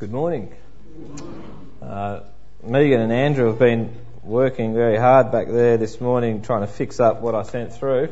Good 0.00 0.12
morning. 0.12 0.50
Uh, 1.82 2.20
Megan 2.62 3.02
and 3.02 3.12
Andrew 3.12 3.48
have 3.48 3.58
been 3.58 3.94
working 4.22 4.72
very 4.72 4.96
hard 4.96 5.30
back 5.30 5.48
there 5.48 5.76
this 5.76 6.00
morning 6.00 6.40
trying 6.40 6.62
to 6.62 6.66
fix 6.66 7.00
up 7.00 7.20
what 7.20 7.34
I 7.34 7.42
sent 7.42 7.74
through. 7.74 8.10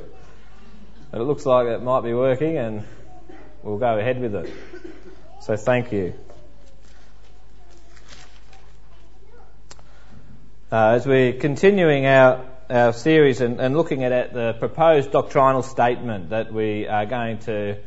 But 1.10 1.22
it 1.22 1.24
looks 1.24 1.46
like 1.46 1.66
it 1.66 1.82
might 1.82 2.02
be 2.02 2.12
working 2.12 2.58
and 2.58 2.84
we'll 3.62 3.78
go 3.78 3.98
ahead 3.98 4.20
with 4.20 4.34
it. 4.34 4.52
So 5.40 5.56
thank 5.56 5.90
you. 5.90 6.12
Uh, 10.70 10.90
as 10.90 11.06
we're 11.06 11.32
continuing 11.32 12.04
our, 12.04 12.44
our 12.68 12.92
series 12.92 13.40
and, 13.40 13.62
and 13.62 13.74
looking 13.74 14.04
at, 14.04 14.12
at, 14.12 14.34
the 14.34 14.52
proposed 14.58 15.10
doctrinal 15.10 15.62
statement 15.62 16.28
that 16.28 16.52
we 16.52 16.86
are 16.86 17.06
going 17.06 17.38
to 17.38 17.78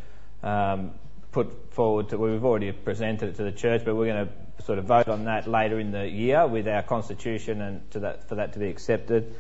um, 0.41 0.89
put 1.31 1.61
forward 1.72 2.10
to, 2.10 2.18
we've 2.18 2.44
already 2.44 2.71
presented 2.71 3.30
it 3.30 3.36
to 3.38 3.43
the 3.43 3.52
church, 3.52 3.84
but 3.86 3.96
we're 3.96 4.14
going 4.14 4.28
to 4.28 4.64
sort 4.64 4.78
of 4.78 4.86
vote 4.86 5.07
on 5.07 5.25
that 5.25 5.48
later 5.48 5.79
in 5.79 5.92
the 5.92 6.07
year 6.07 6.46
with 6.46 6.68
our 6.68 6.84
constitution 6.84 7.62
and 7.62 7.82
that, 7.92 8.28
for 8.29 8.36
that 8.36 8.54
to 8.54 8.60
be 8.60 8.68
accepted. 8.68 9.34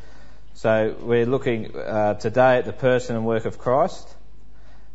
So 0.53 0.95
we're 1.01 1.25
looking 1.25 1.75
uh, 1.75 2.15
today 2.15 2.57
at 2.57 2.65
the 2.65 2.73
person 2.73 3.15
and 3.15 3.25
work 3.25 3.45
of 3.45 3.57
Christ. 3.57 4.07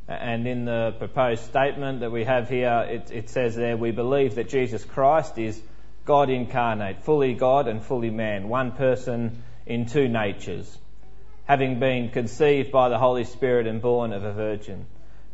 And 0.09 0.47
in 0.47 0.65
the 0.67 0.95
proposed 0.99 1.45
statement 1.45 2.01
that 2.01 2.13
we 2.13 2.25
have 2.25 2.49
here, 2.49 2.87
it, 2.89 3.11
it 3.11 3.31
says 3.31 3.57
there, 3.57 3.77
we 3.77 3.91
believe 3.91 4.37
that 4.37 4.49
Jesus 4.49 4.85
Christ 4.85 5.37
is 5.39 5.61
God 6.05 6.31
incarnate, 6.31 7.03
fully 7.03 7.35
God 7.35 7.67
and 7.67 7.83
fully 7.83 8.11
man, 8.11 8.49
one 8.49 8.73
person 8.73 9.43
in 9.67 9.87
two 9.87 10.09
natures, 10.09 10.79
having 11.45 11.81
been 11.81 12.11
conceived 12.11 12.71
by 12.71 12.89
the 12.89 12.99
Holy 12.99 13.25
Spirit 13.25 13.67
and 13.67 13.83
born 13.83 14.13
of 14.13 14.23
a 14.23 14.33
virgin. 14.33 14.87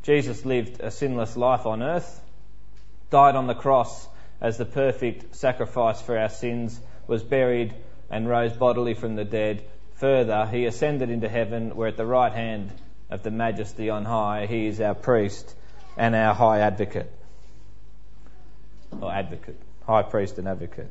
Jesus 0.02 0.44
lived 0.44 0.80
a 0.80 0.90
sinless 0.90 1.36
life 1.36 1.64
on 1.64 1.82
earth, 1.82 2.20
died 3.10 3.36
on 3.36 3.46
the 3.46 3.54
cross 3.54 4.08
as 4.40 4.58
the 4.58 4.64
perfect 4.64 5.36
sacrifice 5.36 6.02
for 6.02 6.18
our 6.18 6.28
sins, 6.28 6.78
was 7.06 7.22
buried 7.22 7.72
and 8.10 8.28
rose 8.28 8.52
bodily 8.52 8.94
from 8.94 9.14
the 9.14 9.24
dead. 9.24 9.62
Further, 9.96 10.46
he 10.46 10.66
ascended 10.66 11.10
into 11.10 11.28
heaven, 11.28 11.76
where 11.76 11.88
at 11.88 11.96
the 11.96 12.06
right 12.06 12.32
hand 12.32 12.72
of 13.10 13.22
the 13.22 13.30
Majesty 13.30 13.90
on 13.90 14.04
high, 14.04 14.46
he 14.46 14.66
is 14.66 14.80
our 14.80 14.94
priest 14.94 15.54
and 15.96 16.16
our 16.16 16.34
high 16.34 16.60
advocate. 16.60 17.10
Or 19.00 19.12
advocate. 19.12 19.58
High 19.86 20.02
priest 20.02 20.38
and 20.38 20.48
advocate. 20.48 20.88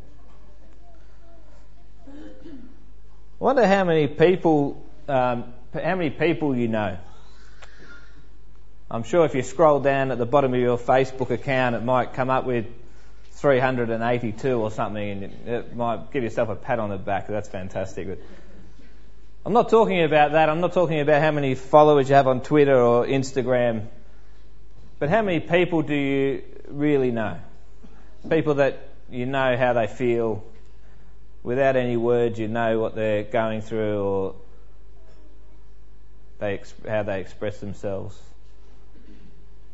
I 2.08 3.44
wonder 3.44 3.68
how 3.68 3.84
many 3.84 4.08
people, 4.08 4.82
um, 5.10 5.54
how 5.74 5.96
many 5.96 6.12
people 6.12 6.56
you 6.56 6.70
know 6.70 6.98
I'm 8.94 9.04
sure 9.04 9.24
if 9.24 9.36
you 9.36 9.42
scroll 9.42 9.80
down 9.80 10.12
at 10.12 10.18
the 10.18 10.26
bottom 10.26 10.54
of 10.54 10.60
your 10.60 10.78
Facebook 10.78 11.30
account, 11.30 11.76
it 11.76 11.84
might 11.84 12.14
come 12.14 12.30
up 12.30 12.46
with 12.46 12.66
382 13.36 14.52
or 14.52 14.70
something, 14.70 15.10
and 15.24 15.48
it 15.48 15.74
might 15.74 16.12
give 16.12 16.24
yourself 16.24 16.50
a 16.50 16.56
pat 16.56 16.78
on 16.78 16.90
the 16.90 16.98
back. 16.98 17.30
That's 17.30 17.48
fantastic. 17.48 18.10
But 18.10 18.20
I'm 19.46 19.54
not 19.54 19.70
talking 19.70 20.04
about 20.04 20.34
that. 20.34 20.50
I'm 20.50 20.60
not 20.60 20.74
talking 20.74 21.00
about 21.00 21.22
how 21.22 21.32
many 21.32 21.56
followers 21.56 22.10
you 22.10 22.16
have 22.16 22.28
on 22.28 22.42
Twitter 22.42 22.76
or 22.76 23.06
Instagram. 23.06 23.88
But 25.00 25.08
how 25.08 25.22
many 25.22 25.40
people 25.40 25.84
do 25.84 25.96
you 25.96 26.44
really 26.68 27.12
know? 27.12 27.40
People 28.30 28.56
that 28.56 28.90
you 29.10 29.26
know 29.26 29.56
how 29.56 29.72
they 29.72 29.88
feel. 29.88 30.44
Without 31.44 31.78
any 31.78 31.96
words, 31.96 32.38
you 32.38 32.50
know 32.50 32.78
what 32.82 32.96
they're 32.96 33.24
going 33.24 33.62
through 33.62 34.04
or 34.04 34.36
they, 36.40 36.62
how 36.86 37.04
they 37.04 37.22
express 37.22 37.58
themselves 37.62 38.22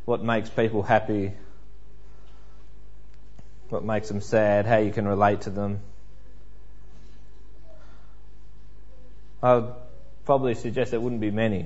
what 0.08 0.24
makes 0.24 0.50
people 0.50 0.82
happy, 0.84 1.34
what 3.68 3.84
makes 3.84 4.08
them 4.08 4.22
sad, 4.22 4.66
how 4.66 4.78
you 4.78 4.90
can 4.90 5.06
relate 5.06 5.42
to 5.42 5.50
them. 5.50 5.82
I'd 9.44 9.66
probably 10.24 10.56
suggest 10.56 10.92
there 10.92 11.02
wouldn't 11.02 11.20
be 11.20 11.30
many. 11.30 11.66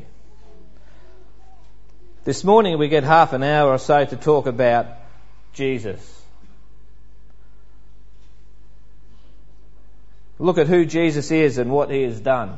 This 2.23 2.43
morning 2.43 2.79
we 2.79 2.87
get 2.87 3.03
half 3.03 3.33
an 3.33 3.43
hour 3.43 3.69
or 3.69 3.77
so 3.77 4.05
to 4.05 4.15
talk 4.15 4.47
about 4.47 4.87
Jesus. 5.53 6.01
Look 10.39 10.57
at 10.57 10.65
who 10.65 10.85
Jesus 10.85 11.29
is 11.29 11.59
and 11.59 11.69
what 11.69 11.91
he 11.91 12.01
has 12.01 12.19
done. 12.19 12.57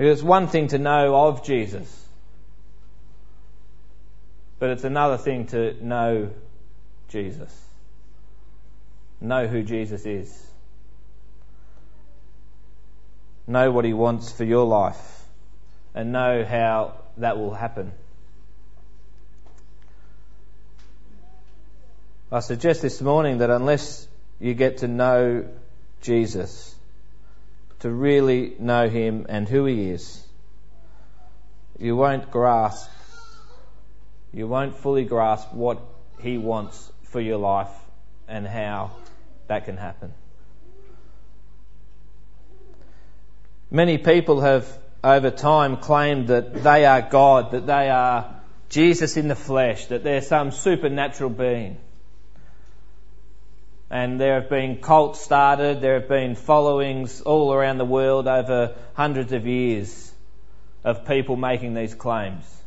It's 0.00 0.20
one 0.20 0.48
thing 0.48 0.66
to 0.68 0.78
know 0.78 1.14
of 1.14 1.44
Jesus. 1.44 1.99
But 4.60 4.70
it's 4.70 4.84
another 4.84 5.16
thing 5.16 5.46
to 5.48 5.74
know 5.84 6.30
Jesus. 7.08 7.50
Know 9.18 9.46
who 9.46 9.62
Jesus 9.62 10.04
is. 10.04 10.46
Know 13.46 13.70
what 13.70 13.86
he 13.86 13.94
wants 13.94 14.30
for 14.30 14.44
your 14.44 14.66
life. 14.66 15.24
And 15.94 16.12
know 16.12 16.44
how 16.44 16.96
that 17.16 17.38
will 17.38 17.54
happen. 17.54 17.92
I 22.30 22.40
suggest 22.40 22.82
this 22.82 23.00
morning 23.00 23.38
that 23.38 23.50
unless 23.50 24.06
you 24.38 24.52
get 24.52 24.78
to 24.78 24.88
know 24.88 25.48
Jesus, 26.02 26.74
to 27.80 27.90
really 27.90 28.54
know 28.58 28.90
him 28.90 29.24
and 29.28 29.48
who 29.48 29.64
he 29.64 29.90
is, 29.90 30.22
you 31.78 31.96
won't 31.96 32.30
grasp 32.30 32.90
you 34.32 34.46
won't 34.46 34.76
fully 34.76 35.04
grasp 35.04 35.52
what 35.52 35.80
He 36.20 36.38
wants 36.38 36.90
for 37.04 37.20
your 37.20 37.38
life 37.38 37.72
and 38.28 38.46
how 38.46 38.92
that 39.48 39.64
can 39.64 39.76
happen. 39.76 40.14
Many 43.70 43.98
people 43.98 44.40
have 44.40 44.66
over 45.02 45.30
time 45.30 45.76
claimed 45.76 46.28
that 46.28 46.62
they 46.62 46.84
are 46.84 47.02
God, 47.02 47.52
that 47.52 47.66
they 47.66 47.88
are 47.88 48.40
Jesus 48.68 49.16
in 49.16 49.28
the 49.28 49.34
flesh, 49.34 49.86
that 49.86 50.04
they're 50.04 50.22
some 50.22 50.50
supernatural 50.50 51.30
being. 51.30 51.78
And 53.90 54.20
there 54.20 54.40
have 54.40 54.50
been 54.50 54.76
cults 54.76 55.20
started, 55.20 55.80
there 55.80 55.98
have 55.98 56.08
been 56.08 56.36
followings 56.36 57.22
all 57.22 57.52
around 57.52 57.78
the 57.78 57.84
world 57.84 58.28
over 58.28 58.76
hundreds 58.94 59.32
of 59.32 59.46
years 59.46 60.12
of 60.84 61.06
people 61.06 61.34
making 61.34 61.74
these 61.74 61.94
claims. 61.94 62.59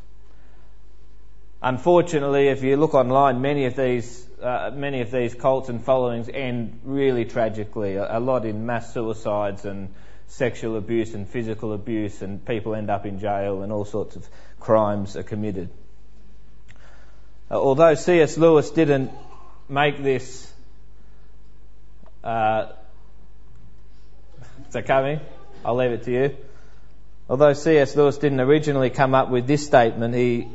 Unfortunately, 1.64 2.50
if 2.50 2.62
you 2.62 2.76
look 2.76 2.94
online, 2.94 3.42
many 3.42 3.66
of 3.66 3.78
these 3.78 4.28
uh, 4.42 4.70
many 4.76 5.00
of 5.00 5.10
these 5.12 5.34
cults 5.34 5.70
and 5.70 5.82
followings 5.82 6.28
end 6.28 6.82
really 6.84 7.24
tragically. 7.24 7.96
A, 7.96 8.18
a, 8.18 8.20
lot 8.20 8.46
in 8.46 8.66
mass 8.66 8.94
suicides 8.94 9.64
and 9.64 9.94
sexual 10.28 10.76
abuse 10.76 11.14
and 11.14 11.26
physical 11.26 11.72
abuse, 11.72 12.22
and 12.22 12.46
people 12.46 12.76
end 12.76 12.90
up 12.90 13.06
in 13.06 13.20
jail, 13.20 13.62
and 13.62 13.72
all 13.72 13.86
sorts 13.86 14.18
of 14.18 14.28
crimes 14.60 15.16
are 15.16 15.24
committed. 15.24 15.70
Uh, 17.50 17.54
although 17.54 17.96
C.S. 17.96 18.38
Lewis 18.38 18.70
didn't 18.72 19.12
make 19.70 20.04
this. 20.04 20.52
Uh, 22.22 22.74
coming? 24.86 25.22
I'll 25.64 25.76
leave 25.76 25.92
it 25.92 26.04
to 26.04 26.12
you. 26.12 26.38
Although 27.30 27.54
C.S. 27.54 27.96
Lewis 27.96 28.18
didn't 28.18 28.42
originally 28.42 28.90
come 28.90 29.16
up 29.16 29.30
with 29.30 29.48
this 29.48 29.66
statement, 29.66 30.14
he 30.14 30.50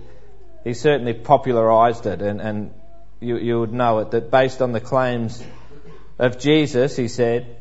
he 0.68 0.74
certainly 0.74 1.14
popularised 1.14 2.04
it, 2.04 2.20
and, 2.20 2.42
and 2.42 2.74
you, 3.20 3.38
you 3.38 3.58
would 3.58 3.72
know 3.72 4.00
it, 4.00 4.10
that 4.10 4.30
based 4.30 4.60
on 4.60 4.72
the 4.72 4.82
claims 4.82 5.42
of 6.18 6.38
Jesus, 6.38 6.94
he 6.94 7.08
said, 7.08 7.56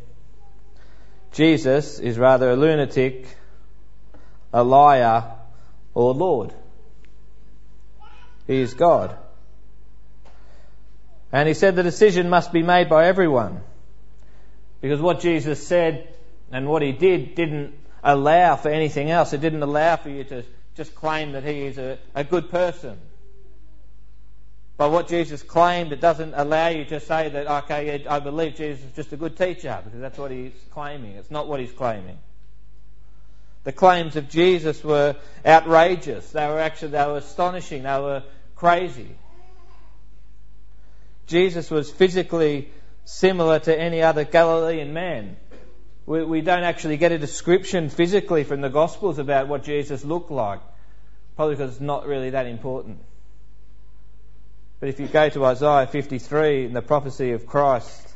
Jesus 1.31 1.99
is 1.99 2.17
rather 2.17 2.49
a 2.49 2.57
lunatic, 2.57 3.25
a 4.51 4.61
liar, 4.61 5.23
or 5.93 6.13
Lord. 6.13 6.53
He 8.45 8.59
is 8.59 8.73
God. 8.73 9.15
And 11.31 11.47
he 11.47 11.53
said 11.53 11.77
the 11.77 11.83
decision 11.83 12.29
must 12.29 12.51
be 12.51 12.61
made 12.61 12.89
by 12.89 13.07
everyone. 13.07 13.61
Because 14.81 14.99
what 14.99 15.21
Jesus 15.21 15.65
said 15.65 16.13
and 16.51 16.67
what 16.67 16.81
he 16.81 16.91
did 16.91 17.35
didn't 17.35 17.73
allow 18.03 18.57
for 18.57 18.67
anything 18.67 19.09
else. 19.09 19.31
It 19.31 19.39
didn't 19.39 19.63
allow 19.63 19.95
for 19.95 20.09
you 20.09 20.25
to 20.25 20.43
just 20.77 20.95
claim 20.95 21.33
that 21.33 21.43
he 21.43 21.63
is 21.63 21.77
a, 21.77 21.97
a 22.15 22.23
good 22.23 22.49
person. 22.49 22.97
By 24.77 24.85
what 24.85 25.07
Jesus 25.07 25.41
claimed, 25.41 25.91
it 25.91 25.99
doesn't 25.99 26.35
allow 26.35 26.67
you 26.67 26.85
to 26.85 26.99
say 26.99 27.29
that, 27.29 27.47
okay, 27.63 28.05
I 28.07 28.19
believe 28.19 28.55
Jesus 28.55 28.85
is 28.85 28.95
just 28.95 29.11
a 29.11 29.17
good 29.17 29.35
teacher, 29.35 29.81
because 29.83 29.99
that's 29.99 30.19
what 30.19 30.29
he's 30.29 30.53
claiming. 30.71 31.15
It's 31.15 31.31
not 31.31 31.47
what 31.47 31.59
he's 31.59 31.71
claiming. 31.71 32.19
The 33.63 33.71
claims 33.73 34.15
of 34.15 34.29
Jesus 34.29 34.83
were 34.83 35.15
outrageous. 35.45 36.29
They 36.31 36.47
were 36.47 36.59
actually, 36.59 36.91
they 36.91 37.05
were 37.05 37.17
astonishing. 37.17 37.83
They 37.83 37.99
were 37.99 38.23
crazy. 38.55 39.09
Jesus 41.25 41.69
was 41.69 41.91
physically 41.91 42.69
similar 43.03 43.59
to 43.59 43.77
any 43.77 44.03
other 44.03 44.23
Galilean 44.23 44.93
man. 44.93 45.37
We, 46.05 46.23
we 46.23 46.41
don't 46.41 46.63
actually 46.63 46.95
get 46.95 47.11
a 47.11 47.17
description 47.17 47.89
physically 47.89 48.45
from 48.45 48.61
the 48.61 48.69
Gospels 48.69 49.17
about 49.17 49.49
what 49.49 49.63
Jesus 49.63 50.05
looked 50.05 50.31
like, 50.31 50.61
probably 51.37 51.55
because 51.55 51.73
it's 51.73 51.81
not 51.81 52.05
really 52.07 52.31
that 52.31 52.47
important. 52.47 52.97
But 54.79 54.89
if 54.89 54.99
you 54.99 55.07
go 55.07 55.29
to 55.29 55.45
Isaiah 55.45 55.87
53 55.87 56.65
in 56.65 56.73
the 56.73 56.81
prophecy 56.81 57.31
of 57.31 57.45
Christ, 57.45 58.07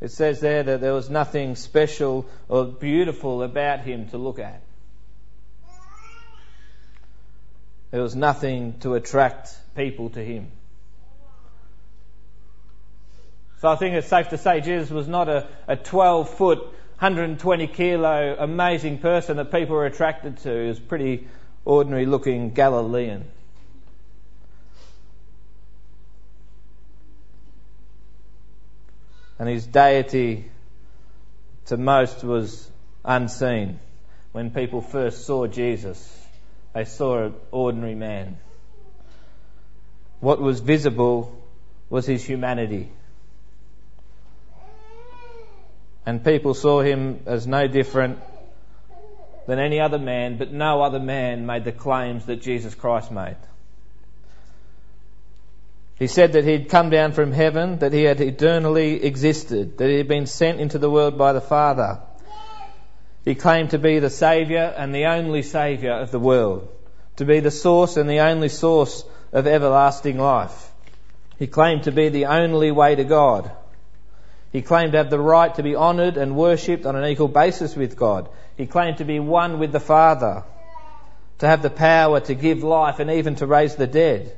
it 0.00 0.10
says 0.10 0.40
there 0.40 0.62
that 0.62 0.80
there 0.80 0.92
was 0.92 1.08
nothing 1.08 1.56
special 1.56 2.26
or 2.48 2.66
beautiful 2.66 3.42
about 3.42 3.80
him 3.80 4.08
to 4.10 4.18
look 4.18 4.38
at. 4.38 4.62
There 7.90 8.02
was 8.02 8.14
nothing 8.14 8.78
to 8.80 8.94
attract 8.94 9.56
people 9.74 10.10
to 10.10 10.22
him. 10.22 10.50
So 13.60 13.68
I 13.68 13.76
think 13.76 13.94
it's 13.94 14.08
safe 14.08 14.30
to 14.30 14.38
say 14.38 14.60
Jesus 14.60 14.90
was 14.90 15.08
not 15.08 15.28
a, 15.28 15.48
a 15.68 15.76
12 15.76 16.28
foot, 16.30 16.58
120 16.98 17.68
kilo, 17.68 18.36
amazing 18.38 18.98
person 18.98 19.36
that 19.38 19.52
people 19.52 19.76
were 19.76 19.86
attracted 19.86 20.38
to. 20.38 20.62
He 20.62 20.68
was 20.68 20.80
pretty 20.80 21.28
ordinary 21.64 22.06
looking 22.06 22.50
Galilean. 22.50 23.24
And 29.38 29.48
his 29.48 29.66
deity 29.66 30.50
to 31.66 31.76
most 31.76 32.22
was 32.22 32.70
unseen. 33.04 33.80
When 34.32 34.50
people 34.50 34.80
first 34.80 35.26
saw 35.26 35.46
Jesus, 35.46 36.26
they 36.74 36.84
saw 36.84 37.24
an 37.26 37.34
ordinary 37.50 37.94
man. 37.94 38.38
What 40.20 40.40
was 40.40 40.60
visible 40.60 41.36
was 41.90 42.06
his 42.06 42.24
humanity. 42.24 42.90
And 46.06 46.24
people 46.24 46.54
saw 46.54 46.80
him 46.80 47.20
as 47.26 47.46
no 47.46 47.66
different 47.66 48.18
than 49.46 49.58
any 49.58 49.80
other 49.80 49.98
man, 49.98 50.38
but 50.38 50.52
no 50.52 50.82
other 50.82 51.00
man 51.00 51.46
made 51.46 51.64
the 51.64 51.72
claims 51.72 52.26
that 52.26 52.42
Jesus 52.42 52.74
Christ 52.74 53.10
made. 53.10 53.36
He 55.98 56.06
said 56.06 56.32
that 56.32 56.44
he'd 56.44 56.68
come 56.68 56.90
down 56.90 57.12
from 57.12 57.32
heaven, 57.32 57.78
that 57.78 57.92
he 57.92 58.02
had 58.02 58.20
eternally 58.20 59.04
existed, 59.04 59.78
that 59.78 59.88
he 59.88 59.98
had 59.98 60.08
been 60.08 60.26
sent 60.26 60.60
into 60.60 60.78
the 60.78 60.90
world 60.90 61.16
by 61.16 61.32
the 61.32 61.40
Father. 61.40 62.00
He 63.24 63.36
claimed 63.36 63.70
to 63.70 63.78
be 63.78 63.98
the 63.98 64.10
Saviour 64.10 64.74
and 64.76 64.94
the 64.94 65.06
only 65.06 65.42
Saviour 65.42 66.00
of 66.00 66.10
the 66.10 66.18
world, 66.18 66.68
to 67.16 67.24
be 67.24 67.40
the 67.40 67.52
source 67.52 67.96
and 67.96 68.10
the 68.10 68.20
only 68.20 68.48
source 68.48 69.04
of 69.32 69.46
everlasting 69.46 70.18
life. 70.18 70.70
He 71.38 71.46
claimed 71.46 71.84
to 71.84 71.92
be 71.92 72.08
the 72.08 72.26
only 72.26 72.70
way 72.70 72.94
to 72.94 73.04
God. 73.04 73.50
He 74.52 74.60
claimed 74.60 74.92
to 74.92 74.98
have 74.98 75.10
the 75.10 75.20
right 75.20 75.54
to 75.54 75.62
be 75.62 75.76
honoured 75.76 76.16
and 76.16 76.36
worshipped 76.36 76.84
on 76.84 76.96
an 76.96 77.04
equal 77.04 77.28
basis 77.28 77.74
with 77.74 77.96
God. 77.96 78.28
He 78.62 78.68
claimed 78.68 78.98
to 78.98 79.04
be 79.04 79.18
one 79.18 79.58
with 79.58 79.72
the 79.72 79.80
Father, 79.80 80.44
to 81.38 81.48
have 81.48 81.62
the 81.62 81.68
power 81.68 82.20
to 82.20 82.34
give 82.36 82.62
life 82.62 83.00
and 83.00 83.10
even 83.10 83.34
to 83.36 83.46
raise 83.48 83.74
the 83.74 83.88
dead. 83.88 84.36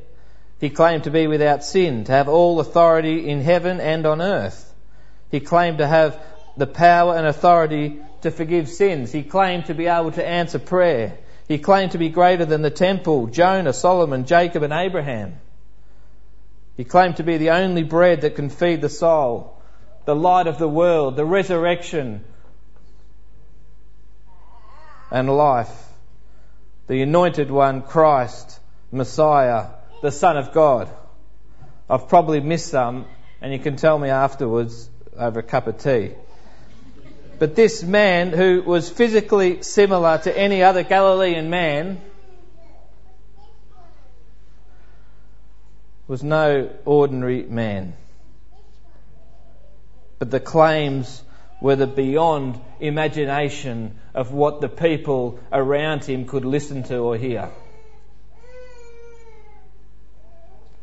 He 0.58 0.70
claimed 0.70 1.04
to 1.04 1.10
be 1.10 1.26
without 1.26 1.62
sin, 1.62 2.04
to 2.04 2.12
have 2.12 2.26
all 2.26 2.58
authority 2.58 3.28
in 3.28 3.42
heaven 3.42 3.80
and 3.80 4.06
on 4.06 4.22
earth. 4.22 4.72
He 5.30 5.40
claimed 5.40 5.76
to 5.76 5.86
have 5.86 6.18
the 6.56 6.66
power 6.66 7.14
and 7.14 7.26
authority 7.26 8.00
to 8.22 8.30
forgive 8.30 8.70
sins. 8.70 9.12
He 9.12 9.22
claimed 9.22 9.66
to 9.66 9.74
be 9.74 9.88
able 9.88 10.12
to 10.12 10.26
answer 10.26 10.58
prayer. 10.58 11.18
He 11.46 11.58
claimed 11.58 11.92
to 11.92 11.98
be 11.98 12.08
greater 12.08 12.46
than 12.46 12.62
the 12.62 12.70
temple, 12.70 13.26
Jonah, 13.26 13.74
Solomon, 13.74 14.24
Jacob, 14.24 14.62
and 14.62 14.72
Abraham. 14.72 15.38
He 16.78 16.84
claimed 16.84 17.18
to 17.18 17.24
be 17.24 17.36
the 17.36 17.50
only 17.50 17.82
bread 17.82 18.22
that 18.22 18.36
can 18.36 18.48
feed 18.48 18.80
the 18.80 18.88
soul 18.88 19.60
the 20.06 20.16
light 20.16 20.46
of 20.46 20.56
the 20.56 20.68
world, 20.68 21.14
the 21.14 21.26
resurrection 21.26 22.24
and 25.14 25.30
life, 25.30 25.72
the 26.88 27.00
anointed 27.00 27.48
one, 27.48 27.82
Christ, 27.82 28.58
Messiah, 28.90 29.66
the 30.02 30.10
Son 30.10 30.36
of 30.36 30.52
God. 30.52 30.90
I've 31.88 32.08
probably 32.08 32.40
missed 32.40 32.66
some, 32.66 33.04
and 33.40 33.52
you 33.52 33.60
can 33.60 33.76
tell 33.76 33.96
me 33.96 34.08
afterwards 34.08 34.90
over 35.16 35.38
a 35.38 35.42
cup 35.44 35.68
of 35.68 35.78
tea. 35.78 36.14
But 37.38 37.54
this 37.54 37.84
man, 37.84 38.30
who 38.32 38.62
was 38.66 38.90
physically 38.90 39.62
similar 39.62 40.18
to 40.18 40.36
any 40.36 40.64
other 40.64 40.82
Galilean 40.82 41.48
man, 41.48 42.00
was 46.08 46.24
no 46.24 46.70
ordinary 46.84 47.44
man 47.44 47.94
but 50.18 50.30
the 50.30 50.40
claims 50.40 51.22
were 51.64 51.76
the 51.76 51.86
beyond 51.86 52.60
imagination 52.78 53.98
of 54.12 54.32
what 54.32 54.60
the 54.60 54.68
people 54.68 55.38
around 55.50 56.04
him 56.04 56.26
could 56.26 56.44
listen 56.44 56.82
to 56.82 56.98
or 56.98 57.16
hear. 57.16 57.50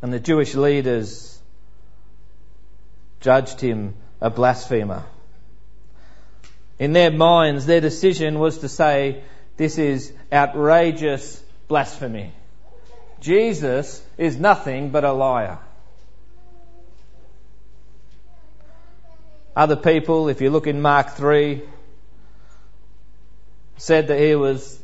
And 0.01 0.11
the 0.11 0.19
Jewish 0.19 0.55
leaders 0.55 1.39
judged 3.19 3.61
him 3.61 3.93
a 4.19 4.31
blasphemer. 4.31 5.03
In 6.79 6.93
their 6.93 7.11
minds, 7.11 7.67
their 7.67 7.81
decision 7.81 8.39
was 8.39 8.57
to 8.57 8.67
say, 8.67 9.21
this 9.57 9.77
is 9.77 10.11
outrageous 10.33 11.43
blasphemy. 11.67 12.33
Jesus 13.19 14.03
is 14.17 14.35
nothing 14.35 14.89
but 14.89 15.03
a 15.03 15.13
liar. 15.13 15.59
Other 19.55 19.75
people, 19.75 20.29
if 20.29 20.39
you 20.39 20.49
look 20.49 20.67
in 20.67 20.81
Mark 20.81 21.11
3, 21.11 21.61
said 23.77 24.07
that 24.07 24.19
he 24.19 24.35
was, 24.35 24.81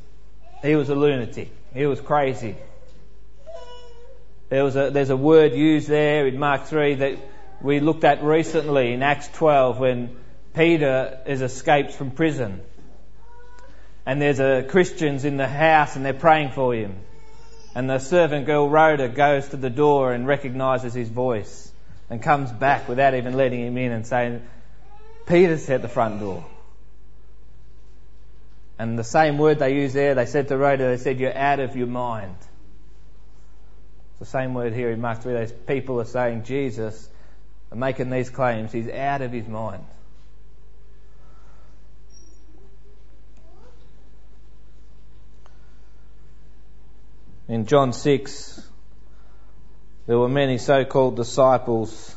he 0.62 0.76
was 0.76 0.90
a 0.90 0.96
lunatic. 0.96 1.52
He 1.74 1.86
was 1.86 2.02
crazy. 2.02 2.56
There 4.50 4.64
was 4.64 4.76
a, 4.76 4.90
there's 4.90 5.10
a 5.10 5.18
word 5.18 5.54
used 5.54 5.88
there 5.88 6.28
in 6.28 6.38
Mark 6.38 6.66
3 6.66 6.96
that 6.96 7.18
we 7.62 7.80
looked 7.80 8.04
at 8.04 8.24
recently 8.24 8.94
in 8.94 9.04
Acts 9.04 9.30
12 9.30 9.80
when 9.80 10.18
Peter 10.54 11.20
is 11.26 11.42
escaped 11.42 11.94
from 11.94 12.12
prison. 12.12 12.62
And 14.06 14.22
there's 14.22 14.40
a 14.40 14.64
Christians 14.68 15.24
in 15.24 15.38
the 15.38 15.48
house 15.48 15.96
and 15.96 16.06
they're 16.06 16.14
praying 16.14 16.52
for 16.52 16.74
him. 16.74 16.96
And 17.74 17.90
the 17.90 18.00
servant 18.00 18.46
girl 18.46 18.70
Rhoda 18.70 19.08
goes 19.08 19.50
to 19.50 19.58
the 19.58 19.70
door 19.70 20.14
and 20.14 20.28
recognizes 20.28 20.94
his 20.94 21.10
voice 21.10 21.72
and 22.10 22.22
comes 22.22 22.52
back 22.52 22.88
without 22.90 23.14
even 23.14 23.36
letting 23.36 23.66
him 23.66 23.78
in 23.78 23.92
and 23.92 24.08
saying, 24.08 24.42
Peter's 25.28 25.70
at 25.70 25.82
the 25.82 25.90
front 25.90 26.20
door. 26.20 26.46
And 28.80 28.98
the 28.98 29.04
same 29.04 29.38
word 29.38 29.60
they 29.60 29.76
use 29.76 29.94
there, 29.94 30.16
they 30.16 30.26
said 30.26 30.48
to 30.50 30.58
Rhoda, 30.58 30.88
they 30.88 30.98
said, 30.98 31.20
You're 31.20 31.36
out 31.36 31.60
of 31.60 31.76
your 31.76 31.88
mind. 31.88 32.36
It's 34.12 34.20
the 34.20 34.26
same 34.38 34.54
word 34.54 34.74
here 34.74 34.92
in 34.92 35.02
Mark 35.02 35.22
3. 35.22 35.34
Those 35.34 35.52
people 35.52 36.00
are 36.00 36.06
saying 36.06 36.44
Jesus 36.44 37.10
are 37.72 37.78
making 37.78 38.10
these 38.10 38.30
claims. 38.30 38.72
He's 38.72 38.90
out 38.90 39.22
of 39.22 39.32
his 39.32 39.48
mind. 39.48 39.84
In 47.48 47.66
John 47.66 47.94
6, 47.94 48.70
there 50.06 50.18
were 50.18 50.30
many 50.30 50.58
so 50.58 50.84
called 50.84 51.16
disciples 51.16 52.17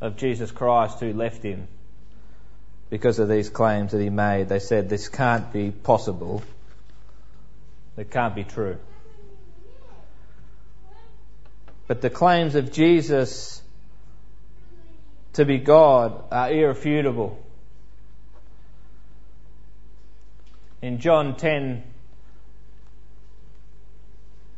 of 0.00 0.16
Jesus 0.16 0.50
Christ 0.50 1.00
who 1.00 1.12
left 1.12 1.42
him 1.42 1.68
because 2.90 3.18
of 3.18 3.28
these 3.28 3.50
claims 3.50 3.92
that 3.92 4.00
he 4.00 4.10
made. 4.10 4.48
They 4.48 4.58
said, 4.58 4.88
This 4.88 5.08
can't 5.08 5.52
be 5.52 5.70
possible. 5.70 6.42
It 7.96 8.10
can't 8.10 8.34
be 8.34 8.44
true. 8.44 8.78
But 11.86 12.00
the 12.00 12.10
claims 12.10 12.54
of 12.54 12.72
Jesus 12.72 13.62
to 15.34 15.44
be 15.44 15.58
God 15.58 16.24
are 16.30 16.50
irrefutable. 16.50 17.42
In 20.82 20.98
John 20.98 21.36
10 21.36 21.82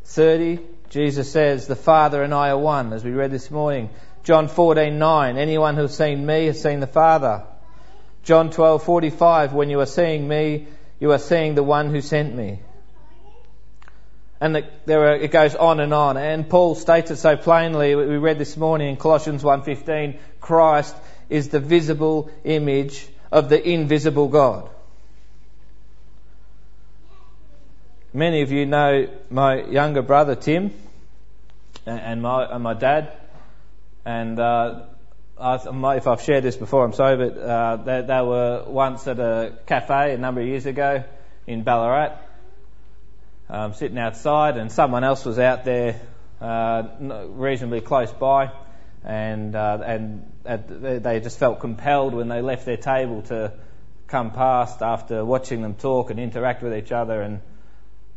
30, 0.04 0.59
Jesus 0.88 1.30
says, 1.30 1.66
The 1.66 1.76
Father 1.76 2.23
and 2.23 2.33
I 2.33 2.49
are 2.49 2.59
one, 2.59 2.92
as 2.92 3.04
we 3.04 3.11
read 3.11 3.30
this 3.30 3.50
morning. 3.50 3.90
John 4.28 4.50
14:9 4.50 5.38
Anyone 5.38 5.76
who's 5.76 5.97
seen 5.97 6.26
me 6.26 6.44
has 6.49 6.61
seen 6.61 6.80
the 6.80 6.87
Father. 6.87 7.44
John 8.25 8.50
12:45 8.50 9.54
When 9.54 9.70
you 9.70 9.80
are 9.80 9.87
seeing 9.87 10.28
me, 10.28 10.66
you 11.00 11.12
are 11.12 11.18
seeing 11.18 11.54
the 11.54 11.62
one 11.62 11.88
who 11.88 12.02
sent 12.02 12.35
me. 12.37 12.61
And 14.38 14.54
the, 14.54 14.66
there 14.85 15.08
are, 15.08 15.16
it 15.16 15.30
goes 15.30 15.54
on 15.54 15.80
and 15.80 15.94
on. 15.94 16.18
And 16.18 16.47
Paul 16.47 16.75
states 16.75 17.11
it 17.11 17.16
so 17.16 17.38
plainly. 17.38 17.94
We 17.94 18.18
read 18.18 18.38
this 18.38 18.54
morning 18.54 18.90
in 18.90 18.97
Colossians 18.99 19.42
1:15. 19.42 20.18
Christ 20.42 20.94
is 21.30 21.49
the 21.49 21.61
visible 21.61 22.30
image 22.44 23.08
of 23.32 23.49
the 23.49 23.66
invisible 23.66 24.28
God. 24.28 24.68
Many 28.12 28.42
of 28.42 28.52
you 28.52 28.66
know 28.66 29.08
my 29.30 29.62
younger 29.62 30.02
brother 30.02 30.35
Tim 30.35 30.75
and 31.87 32.20
my, 32.20 32.44
and 32.44 32.62
my 32.62 32.75
dad. 32.75 33.12
And 34.08 34.40
uh, 34.40 34.86
I, 35.38 35.56
if 35.96 36.06
I've 36.06 36.22
shared 36.22 36.42
this 36.42 36.56
before, 36.56 36.82
I'm 36.82 36.94
sorry, 36.94 37.28
but 37.28 37.38
uh, 37.38 37.76
they, 37.76 38.00
they, 38.06 38.22
were 38.22 38.64
once 38.66 39.06
at 39.06 39.20
a 39.20 39.58
cafe 39.66 40.14
a 40.14 40.16
number 40.16 40.40
of 40.40 40.46
years 40.46 40.64
ago 40.64 41.04
in 41.46 41.62
Ballarat, 41.62 42.16
um, 43.50 43.74
sitting 43.74 43.98
outside, 43.98 44.56
and 44.56 44.72
someone 44.72 45.04
else 45.04 45.26
was 45.26 45.38
out 45.38 45.66
there 45.66 46.00
uh, 46.40 46.84
reasonably 47.32 47.82
close 47.82 48.10
by, 48.10 48.50
and 49.04 49.54
uh, 49.54 49.78
and 49.84 50.32
they 50.42 51.20
just 51.20 51.38
felt 51.38 51.60
compelled 51.60 52.14
when 52.14 52.28
they 52.28 52.40
left 52.40 52.64
their 52.64 52.78
table 52.78 53.20
to 53.24 53.52
come 54.06 54.30
past 54.30 54.80
after 54.80 55.22
watching 55.22 55.60
them 55.60 55.74
talk 55.74 56.08
and 56.08 56.18
interact 56.18 56.62
with 56.62 56.74
each 56.74 56.92
other 56.92 57.20
and 57.20 57.42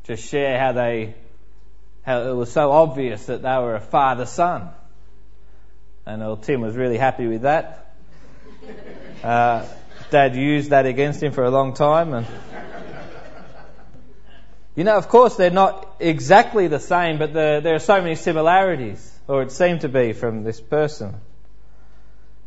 just 0.06 0.24
share 0.30 0.58
how 0.58 0.72
they 0.72 1.16
how 2.04 2.22
it 2.22 2.34
was 2.34 2.50
so 2.50 2.72
obvious 2.72 3.26
that 3.26 3.42
they 3.42 3.58
were 3.58 3.76
a 3.76 3.82
father 3.82 4.26
son. 4.26 4.70
And 6.06 6.24
old 6.24 6.44
Tim 6.44 6.62
was 6.62 6.76
really 6.76 6.98
happy 6.98 7.28
with 7.28 7.44
that. 7.44 7.94
Uh, 9.24 9.66
Dad 10.10 10.36
used 10.36 10.72
that 10.72 10.86
against 10.86 11.22
him 11.22 11.32
for 11.32 11.44
a 11.44 11.52
long 11.52 11.74
time 11.74 12.14
and 12.14 12.28
you 14.76 14.86
know, 14.86 14.96
of 14.96 15.10
course, 15.10 15.36
they're 15.36 15.52
not 15.52 15.96
exactly 16.00 16.68
the 16.68 16.80
same, 16.80 17.18
but 17.18 17.34
the, 17.34 17.60
there 17.62 17.76
are 17.76 17.80
so 17.80 18.02
many 18.02 18.16
similarities, 18.16 19.20
or 19.28 19.42
it 19.42 19.52
seemed 19.52 19.82
to 19.82 19.90
be 19.90 20.14
from 20.14 20.44
this 20.44 20.62
person, 20.62 21.16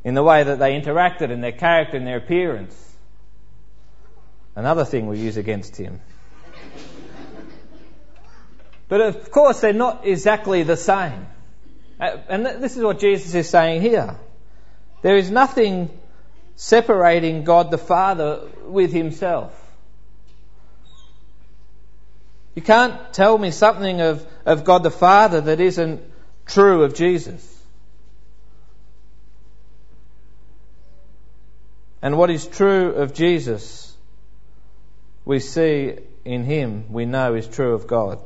in 0.05 0.15
the 0.15 0.23
way 0.23 0.43
that 0.43 0.59
they 0.59 0.73
interacted 0.73 1.31
and 1.31 1.45
their 1.45 1.53
character 1.53 1.99
and 1.99 2.07
their 2.07 2.17
appearance. 2.17 2.75
Another 4.57 4.87
thing 4.87 5.07
we 5.07 5.19
use 5.19 5.37
against 5.37 5.77
him. 5.77 6.01
but 8.89 9.01
of 9.03 9.31
course, 9.31 9.61
they're 9.61 9.75
not 9.75 10.07
exactly 10.07 10.63
the 10.63 10.79
same. 10.79 11.27
Uh, 12.05 12.19
and 12.29 12.45
this 12.45 12.77
is 12.77 12.83
what 12.83 12.99
Jesus 12.99 13.35
is 13.35 13.49
saying 13.49 13.81
here. 13.81 14.19
There 15.03 15.17
is 15.17 15.31
nothing 15.31 15.91
separating 16.57 17.45
God 17.45 17.71
the 17.71 17.79
Father 17.79 18.43
with 18.67 18.93
himself. 18.93 19.59
You 22.55 22.63
can't 22.63 23.13
tell 23.13 23.37
me 23.37 23.51
something 23.51 24.01
of, 24.01 24.27
of 24.45 24.65
God 24.65 24.83
the 24.83 24.91
Father 24.91 25.41
that 25.41 25.61
isn't 25.61 26.03
true 26.47 26.85
of 26.85 26.95
Jesus. 26.95 27.51
And 32.03 32.19
what 32.19 32.31
is 32.31 32.47
true 32.47 32.93
of 32.93 33.15
Jesus, 33.15 33.97
we 35.25 35.41
see 35.41 35.97
in 36.25 36.45
Him, 36.45 36.93
we 36.93 37.07
know 37.07 37.35
is 37.35 37.49
true 37.49 37.73
of 37.75 37.87
God. 37.87 38.21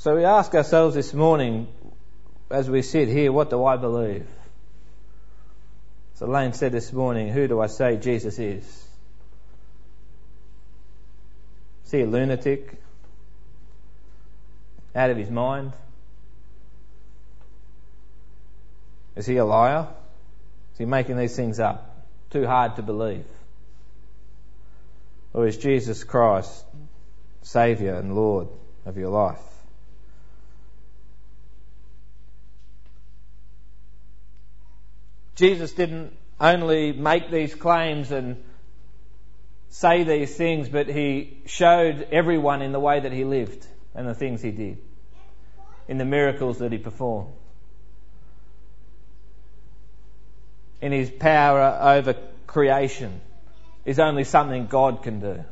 So 0.00 0.16
we 0.16 0.24
ask 0.24 0.54
ourselves 0.54 0.94
this 0.94 1.12
morning, 1.12 1.68
as 2.50 2.70
we 2.70 2.80
sit 2.80 3.08
here, 3.08 3.30
what 3.32 3.50
do 3.50 3.62
I 3.66 3.76
believe? 3.76 4.26
So 6.14 6.26
Lane 6.26 6.54
said 6.54 6.72
this 6.72 6.90
morning, 6.90 7.28
who 7.28 7.46
do 7.46 7.60
I 7.60 7.66
say 7.66 7.98
Jesus 7.98 8.38
is? 8.38 8.64
Is 11.84 11.90
he 11.90 12.00
a 12.00 12.06
lunatic? 12.06 12.80
Out 14.96 15.10
of 15.10 15.18
his 15.18 15.28
mind? 15.28 15.74
Is 19.16 19.26
he 19.26 19.36
a 19.36 19.44
liar? 19.44 19.86
Is 20.72 20.78
he 20.78 20.86
making 20.86 21.18
these 21.18 21.36
things 21.36 21.60
up? 21.60 22.06
Too 22.30 22.46
hard 22.46 22.76
to 22.76 22.82
believe? 22.82 23.26
Or 25.34 25.46
is 25.46 25.58
Jesus 25.58 26.04
Christ 26.04 26.64
Saviour 27.42 27.96
and 27.96 28.16
Lord 28.16 28.48
of 28.86 28.96
your 28.96 29.10
life? 29.10 29.49
Jesus 35.40 35.72
didn't 35.72 36.14
only 36.38 36.92
make 36.92 37.30
these 37.30 37.54
claims 37.54 38.10
and 38.10 38.44
say 39.70 40.02
these 40.02 40.36
things, 40.36 40.68
but 40.68 40.86
he 40.86 41.38
showed 41.46 42.08
everyone 42.12 42.60
in 42.60 42.72
the 42.72 42.78
way 42.78 43.00
that 43.00 43.10
he 43.10 43.24
lived 43.24 43.66
and 43.94 44.06
the 44.06 44.14
things 44.14 44.42
he 44.42 44.50
did, 44.50 44.76
in 45.88 45.96
the 45.96 46.04
miracles 46.04 46.58
that 46.58 46.72
he 46.72 46.76
performed, 46.76 47.32
in 50.82 50.92
his 50.92 51.08
power 51.08 51.78
over 51.80 52.14
creation 52.46 53.22
is 53.86 53.98
only 53.98 54.24
something 54.24 54.66
God 54.66 55.02
can 55.02 55.20
do. 55.20 55.44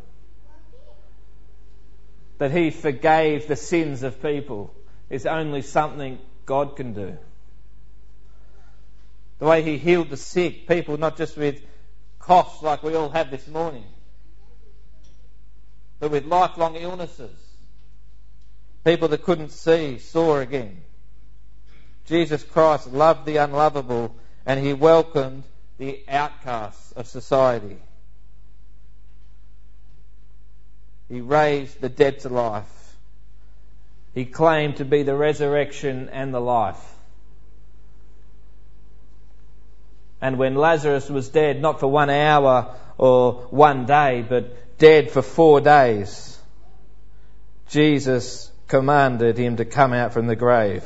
That 2.36 2.50
he 2.50 2.70
forgave 2.70 3.48
the 3.48 3.56
sins 3.56 4.02
of 4.02 4.20
people 4.20 4.74
is 5.08 5.24
only 5.24 5.62
something 5.62 6.18
God 6.44 6.76
can 6.76 6.92
do. 6.92 7.16
The 9.38 9.46
way 9.46 9.62
he 9.62 9.78
healed 9.78 10.10
the 10.10 10.16
sick, 10.16 10.66
people 10.66 10.96
not 10.96 11.16
just 11.16 11.36
with 11.36 11.62
coughs 12.18 12.62
like 12.62 12.82
we 12.82 12.94
all 12.94 13.08
have 13.10 13.30
this 13.30 13.46
morning, 13.46 13.84
but 16.00 16.10
with 16.10 16.26
lifelong 16.26 16.76
illnesses. 16.76 17.36
People 18.84 19.08
that 19.08 19.22
couldn't 19.22 19.50
see 19.50 19.98
saw 19.98 20.38
again. 20.38 20.82
Jesus 22.06 22.42
Christ 22.42 22.92
loved 22.92 23.26
the 23.26 23.36
unlovable 23.36 24.14
and 24.46 24.64
he 24.64 24.72
welcomed 24.72 25.44
the 25.78 26.02
outcasts 26.08 26.92
of 26.92 27.06
society. 27.06 27.78
He 31.08 31.20
raised 31.20 31.80
the 31.80 31.88
dead 31.88 32.20
to 32.20 32.28
life. 32.28 32.96
He 34.14 34.24
claimed 34.24 34.76
to 34.76 34.84
be 34.84 35.02
the 35.02 35.14
resurrection 35.14 36.08
and 36.10 36.34
the 36.34 36.40
life. 36.40 36.97
And 40.20 40.38
when 40.38 40.54
Lazarus 40.54 41.08
was 41.08 41.28
dead, 41.28 41.62
not 41.62 41.80
for 41.80 41.86
one 41.86 42.10
hour 42.10 42.74
or 42.96 43.46
one 43.50 43.86
day, 43.86 44.24
but 44.28 44.78
dead 44.78 45.10
for 45.10 45.22
four 45.22 45.60
days, 45.60 46.38
Jesus 47.68 48.50
commanded 48.66 49.38
him 49.38 49.56
to 49.56 49.64
come 49.64 49.92
out 49.92 50.12
from 50.12 50.26
the 50.26 50.36
grave. 50.36 50.84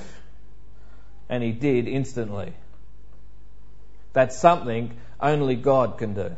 And 1.28 1.42
he 1.42 1.52
did 1.52 1.88
instantly. 1.88 2.52
That's 4.12 4.38
something 4.38 4.96
only 5.20 5.56
God 5.56 5.98
can 5.98 6.14
do. 6.14 6.36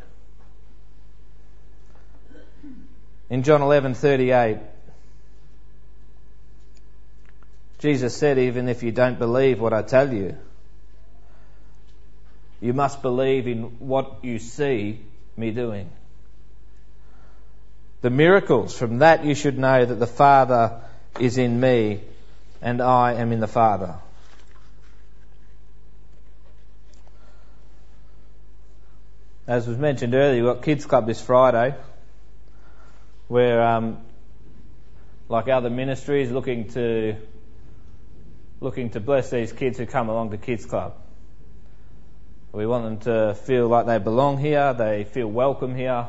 In 3.30 3.42
John 3.42 3.62
11:38 3.62 4.60
Jesus 7.78 8.16
said 8.16 8.38
even 8.38 8.68
if 8.68 8.82
you 8.82 8.92
don't 8.92 9.18
believe 9.18 9.60
what 9.60 9.72
I 9.72 9.82
tell 9.82 10.12
you 10.12 10.38
you 12.64 12.72
must 12.72 13.02
believe 13.02 13.46
in 13.46 13.78
what 13.78 14.24
you 14.24 14.38
see 14.38 15.00
me 15.36 15.50
doing 15.50 15.90
the 18.04 18.10
miracles. 18.10 18.76
From 18.76 18.98
that 18.98 19.24
you 19.24 19.34
should 19.34 19.56
know 19.56 19.82
that 19.82 19.94
the 19.94 20.06
Father 20.06 20.82
is 21.18 21.38
in 21.38 21.58
me 21.58 22.02
and 22.60 22.82
I 22.82 23.14
am 23.14 23.32
in 23.32 23.40
the 23.40 23.46
Father. 23.46 23.94
As 29.46 29.66
was 29.66 29.78
mentioned 29.78 30.14
earlier, 30.14 30.44
we've 30.44 30.54
got 30.54 30.62
Kids 30.62 30.84
Club 30.84 31.06
this 31.06 31.18
Friday, 31.18 31.74
where, 33.28 33.62
um, 33.62 33.98
like 35.30 35.48
other 35.48 35.70
ministries, 35.70 36.30
looking 36.30 36.68
to 36.72 37.16
looking 38.60 38.90
to 38.90 39.00
bless 39.00 39.30
these 39.30 39.50
kids 39.50 39.78
who 39.78 39.86
come 39.86 40.10
along 40.10 40.30
to 40.32 40.36
Kids 40.36 40.66
Club. 40.66 40.94
We 42.54 42.66
want 42.66 42.84
them 42.84 42.98
to 43.12 43.34
feel 43.34 43.66
like 43.66 43.86
they 43.86 43.98
belong 43.98 44.38
here, 44.38 44.72
they 44.74 45.02
feel 45.02 45.26
welcome 45.26 45.74
here, 45.74 46.06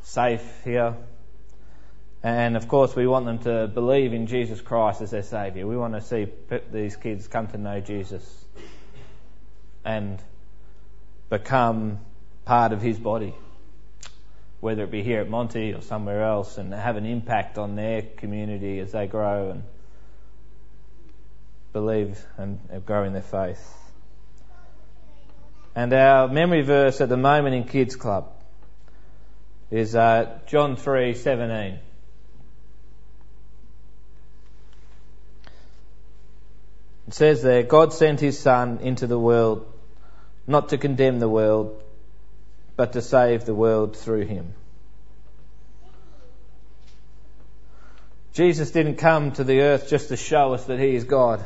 safe 0.00 0.64
here. 0.64 0.96
And 2.22 2.56
of 2.56 2.68
course, 2.68 2.96
we 2.96 3.06
want 3.06 3.26
them 3.26 3.38
to 3.40 3.66
believe 3.68 4.14
in 4.14 4.28
Jesus 4.28 4.62
Christ 4.62 5.02
as 5.02 5.10
their 5.10 5.22
Saviour. 5.22 5.66
We 5.66 5.76
want 5.76 5.92
to 5.92 6.00
see 6.00 6.28
these 6.72 6.96
kids 6.96 7.28
come 7.28 7.48
to 7.48 7.58
know 7.58 7.80
Jesus 7.80 8.24
and 9.84 10.18
become 11.28 11.98
part 12.46 12.72
of 12.72 12.80
His 12.80 12.98
body, 12.98 13.34
whether 14.60 14.84
it 14.84 14.90
be 14.90 15.02
here 15.02 15.20
at 15.20 15.28
Monty 15.28 15.74
or 15.74 15.82
somewhere 15.82 16.24
else, 16.24 16.56
and 16.56 16.72
have 16.72 16.96
an 16.96 17.04
impact 17.04 17.58
on 17.58 17.76
their 17.76 18.00
community 18.00 18.78
as 18.78 18.92
they 18.92 19.06
grow 19.06 19.50
and 19.50 19.64
believe 21.74 22.24
and 22.38 22.58
grow 22.86 23.04
in 23.04 23.12
their 23.12 23.20
faith. 23.20 23.76
And 25.74 25.92
our 25.92 26.28
memory 26.28 26.62
verse 26.62 27.00
at 27.00 27.08
the 27.08 27.16
moment 27.16 27.54
in 27.54 27.64
Kids 27.64 27.96
Club 27.96 28.32
is 29.70 29.94
uh, 29.94 30.38
John 30.46 30.76
3:17. 30.76 31.78
It 37.08 37.14
says 37.14 37.42
there, 37.42 37.62
God 37.62 37.92
sent 37.92 38.20
his 38.20 38.38
Son 38.38 38.78
into 38.82 39.06
the 39.06 39.18
world 39.18 39.66
not 40.46 40.70
to 40.70 40.78
condemn 40.78 41.20
the 41.20 41.28
world, 41.28 41.80
but 42.76 42.92
to 42.94 43.02
save 43.02 43.44
the 43.44 43.54
world 43.54 43.96
through 43.96 44.26
him. 44.26 44.54
Jesus 48.32 48.70
didn't 48.70 48.96
come 48.96 49.32
to 49.32 49.44
the 49.44 49.60
earth 49.60 49.88
just 49.88 50.08
to 50.08 50.16
show 50.16 50.54
us 50.54 50.64
that 50.64 50.78
he 50.78 50.94
is 50.94 51.04
God. 51.04 51.44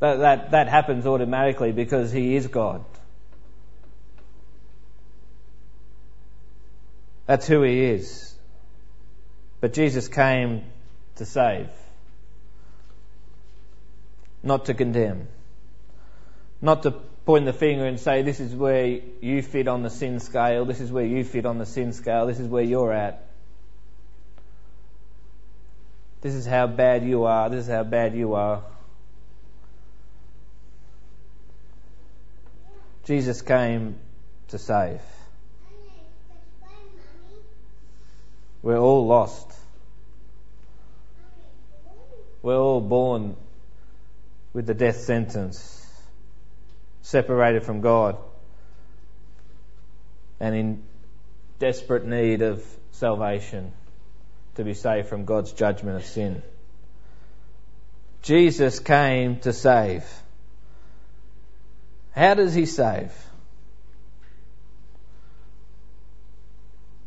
That, 0.00 0.18
that, 0.18 0.50
that 0.50 0.68
happens 0.68 1.06
automatically 1.06 1.72
because 1.72 2.12
he 2.12 2.36
is 2.36 2.46
God. 2.46 2.84
That's 7.26 7.46
who 7.46 7.62
he 7.62 7.82
is. 7.82 8.34
But 9.60 9.72
Jesus 9.72 10.06
came 10.08 10.64
to 11.16 11.24
save, 11.24 11.70
not 14.42 14.66
to 14.66 14.74
condemn, 14.74 15.28
not 16.60 16.82
to 16.84 16.90
point 16.90 17.46
the 17.46 17.52
finger 17.52 17.86
and 17.86 17.98
say, 17.98 18.22
This 18.22 18.38
is 18.38 18.54
where 18.54 19.00
you 19.20 19.42
fit 19.42 19.66
on 19.66 19.82
the 19.82 19.90
sin 19.90 20.20
scale, 20.20 20.66
this 20.66 20.80
is 20.80 20.92
where 20.92 21.04
you 21.04 21.24
fit 21.24 21.46
on 21.46 21.58
the 21.58 21.66
sin 21.66 21.92
scale, 21.92 22.26
this 22.26 22.38
is 22.38 22.46
where 22.46 22.62
you're 22.62 22.92
at. 22.92 23.26
This 26.20 26.34
is 26.34 26.46
how 26.46 26.66
bad 26.66 27.04
you 27.04 27.24
are, 27.24 27.48
this 27.50 27.64
is 27.64 27.70
how 27.70 27.82
bad 27.82 28.14
you 28.14 28.34
are. 28.34 28.62
Jesus 33.06 33.40
came 33.40 33.94
to 34.48 34.58
save. 34.58 35.00
We're 38.62 38.78
all 38.78 39.06
lost. 39.06 39.48
We're 42.42 42.58
all 42.58 42.80
born 42.80 43.36
with 44.52 44.66
the 44.66 44.74
death 44.74 44.96
sentence, 44.96 45.86
separated 47.02 47.62
from 47.62 47.80
God, 47.80 48.16
and 50.40 50.56
in 50.56 50.82
desperate 51.60 52.04
need 52.04 52.42
of 52.42 52.64
salvation 52.90 53.72
to 54.56 54.64
be 54.64 54.74
saved 54.74 55.06
from 55.06 55.26
God's 55.26 55.52
judgment 55.52 55.96
of 55.96 56.04
sin. 56.04 56.42
Jesus 58.22 58.80
came 58.80 59.38
to 59.40 59.52
save. 59.52 60.04
How 62.16 62.32
does 62.32 62.54
he 62.54 62.64
save? 62.64 63.12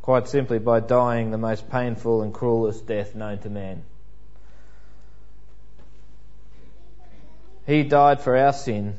Quite 0.04 0.28
simply 0.28 0.60
by 0.60 0.80
dying 0.80 1.32
the 1.32 1.38
most 1.38 1.70
painful 1.70 2.22
and 2.22 2.32
cruelest 2.32 2.86
death 2.86 3.16
known 3.16 3.40
to 3.40 3.50
man. 3.50 3.84
He 7.66 7.84
died 7.84 8.22
for 8.22 8.38
our 8.38 8.54
sin 8.54 8.98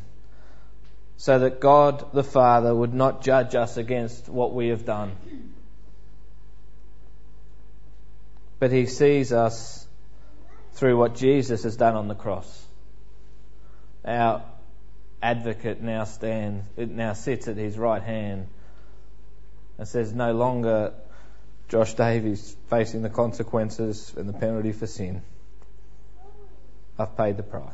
so 1.17 1.38
that 1.40 1.61
God 1.61 2.12
the 2.12 2.25
Father 2.25 2.75
would 2.75 2.95
not 2.95 3.23
judge 3.23 3.55
us 3.55 3.76
against 3.76 4.29
what 4.29 4.52
we 4.52 4.69
have 4.69 4.85
done. 4.85 5.12
But 8.59 8.73
He 8.73 8.87
sees 8.87 9.33
us 9.33 9.87
through 10.73 10.97
what 10.97 11.14
Jesus 11.14 11.62
has 11.64 11.76
done 11.76 11.95
on 11.95 12.09
the 12.09 12.14
cross. 12.14 12.67
Our 14.05 14.43
advocate 15.23 15.83
now 15.83 16.05
stands, 16.05 16.65
it 16.77 16.91
now 16.91 17.12
sits 17.12 17.49
at 17.49 17.57
his 17.57 17.77
right 17.77 18.03
hand 18.03 18.49
and 19.79 19.87
says, 19.87 20.12
No 20.12 20.33
longer 20.33 20.93
Josh 21.69 21.95
Davies 21.95 22.57
facing 22.69 23.03
the 23.03 23.11
consequences 23.11 24.12
and 24.17 24.29
the 24.29 24.33
penalty 24.33 24.73
for 24.73 24.87
sin. 24.87 25.23
I've 26.99 27.17
paid 27.17 27.37
the 27.37 27.43
price. 27.43 27.65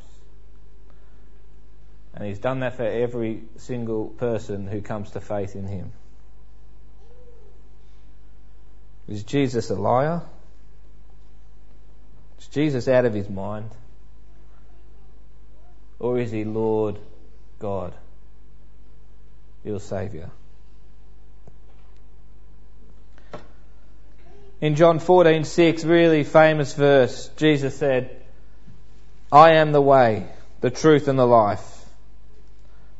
And 2.15 2.27
he's 2.27 2.39
done 2.39 2.61
that 2.61 2.77
for 2.77 2.85
every 2.85 3.43
single 3.57 4.07
person 4.07 4.67
who 4.67 4.81
comes 4.81 5.11
to 5.11 5.21
faith 5.21 5.55
in 5.55 5.67
him. 5.67 5.93
Is 9.09 9.23
Jesus 9.23 9.71
a 9.71 9.75
liar? 9.75 10.23
Is 12.39 12.47
Jesus 12.49 12.89
out 12.89 13.05
of 13.05 13.15
his 13.15 13.29
mind? 13.29 13.71
Or 15.99 16.19
is 16.19 16.31
he 16.31 16.45
Lord 16.45 16.99
God, 17.59 17.93
your 19.65 19.81
Saviour. 19.81 20.31
In 24.61 24.75
John 24.75 24.99
14:6, 24.99 25.85
really 25.85 26.25
famous 26.25 26.75
verse, 26.75 27.29
Jesus 27.37 27.77
said, 27.77 28.11
"I 29.31 29.53
am 29.53 29.73
the 29.73 29.83
way, 29.83 30.27
the 30.61 30.71
truth 30.71 31.09
and 31.09 31.19
the 31.19 31.27
life. 31.27 31.85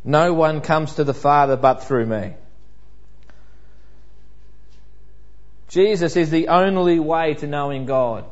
No 0.05 0.35
one 0.35 0.61
comes 0.61 0.95
to 0.97 1.05
the 1.05 1.15
Father 1.15 1.57
but 1.57 1.85
through 1.85 2.07
me." 2.07 2.35
Jesus 5.69 6.17
is 6.17 6.31
the 6.31 6.49
only 6.49 6.99
way 6.99 7.35
to 7.35 7.47
knowing 7.47 7.87
God. 7.87 8.25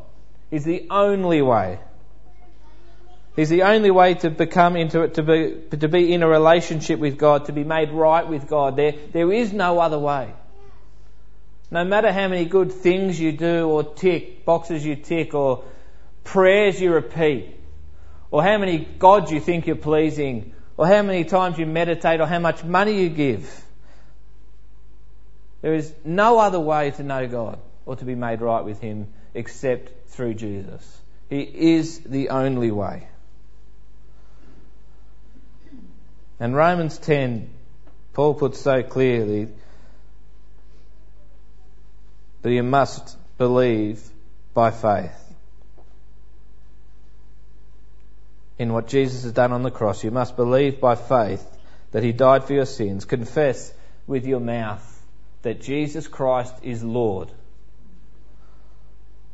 He's 0.51 0.65
the 0.65 0.87
only 0.91 1.43
way. 1.43 1.79
He's 3.37 3.49
the 3.49 3.63
only 3.63 3.91
way 3.91 4.15
to 4.15 4.31
become 4.31 4.77
into 4.77 5.03
it, 5.03 5.15
to 5.15 5.23
be, 5.23 5.77
to 5.77 5.89
be 5.89 6.13
in 6.13 6.23
a 6.23 6.29
relationship 6.29 7.01
with 7.01 7.19
God, 7.19 7.47
to 7.47 7.53
be 7.53 7.65
made 7.65 7.91
right 7.91 8.27
with 8.27 8.49
God. 8.49 8.77
There, 8.77 8.95
there 9.13 9.33
is 9.33 9.53
no 9.53 9.81
other 9.81 9.99
way. 9.99 10.33
No 11.71 11.85
matter 11.85 12.13
how 12.13 12.29
many 12.29 12.45
good 12.45 12.71
things 12.71 13.19
you 13.19 13.33
do 13.33 13.69
or 13.69 13.83
tick, 13.83 14.45
boxes 14.45 14.87
you 14.87 14.95
tick 14.95 15.35
or 15.35 15.65
prayers 16.23 16.81
you 16.81 16.93
repeat, 16.93 17.57
or 18.31 18.43
how 18.43 18.57
many 18.59 18.79
gods 18.79 19.33
you 19.33 19.41
think 19.41 19.67
you're 19.67 19.77
pleasing, 19.77 20.55
or 20.77 20.87
how 20.87 21.03
many 21.03 21.25
times 21.25 21.59
you 21.59 21.67
meditate, 21.67 22.21
or 22.21 22.27
how 22.27 22.39
much 22.39 22.63
money 22.63 23.03
you 23.03 23.09
give. 23.09 23.65
There 25.63 25.75
is 25.75 25.93
no 26.05 26.39
other 26.39 26.61
way 26.61 26.93
to 26.93 27.03
know 27.03 27.27
God 27.27 27.59
or 27.87 27.97
to 27.97 28.05
be 28.05 28.15
made 28.15 28.41
right 28.41 28.65
with 28.65 28.81
Him 28.81 29.09
except 29.35 30.11
through 30.11 30.35
Jesus. 30.35 31.01
He 31.31 31.41
is 31.41 31.99
the 32.01 32.29
only 32.29 32.71
way. 32.71 33.09
And 36.41 36.55
Romans 36.57 36.99
10, 36.99 37.49
Paul 38.13 38.35
puts 38.35 38.61
so 38.61 38.83
clearly 38.83 39.49
that 42.43 42.53
you 42.53 42.63
must 42.63 43.17
believe 43.39 44.03
by 44.53 44.71
faith 44.71 45.21
in 48.59 48.73
what 48.73 48.89
Jesus 48.89 49.23
has 49.25 49.33
done 49.33 49.53
on 49.53 49.63
the 49.63 49.71
cross. 49.71 50.05
You 50.05 50.11
must 50.11 50.37
believe 50.37 50.81
by 50.81 50.95
faith 50.95 51.45
that 51.93 52.03
he 52.03 52.13
died 52.13 52.45
for 52.45 52.53
your 52.53 52.67
sins. 52.67 53.05
Confess 53.05 53.73
with 54.07 54.27
your 54.27 54.41
mouth 54.41 54.91
that 55.43 55.61
Jesus 55.61 56.09
Christ 56.09 56.55
is 56.63 56.83
Lord. 56.83 57.31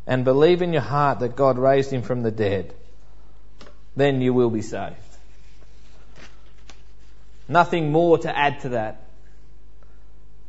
And 0.06 0.24
believe 0.24 0.62
in 0.62 0.72
your 0.72 0.82
heart 0.82 1.20
that 1.20 1.36
God 1.36 1.58
raised 1.58 1.92
him 1.92 2.02
from 2.02 2.22
the 2.22 2.30
dead. 2.30 2.74
Then 3.96 4.20
you 4.20 4.32
will 4.32 4.50
be 4.50 4.62
saved. 4.62 4.96
Nothing 7.50 7.90
more 7.90 8.16
to 8.18 8.38
add 8.38 8.60
to 8.60 8.68
that. 8.70 9.02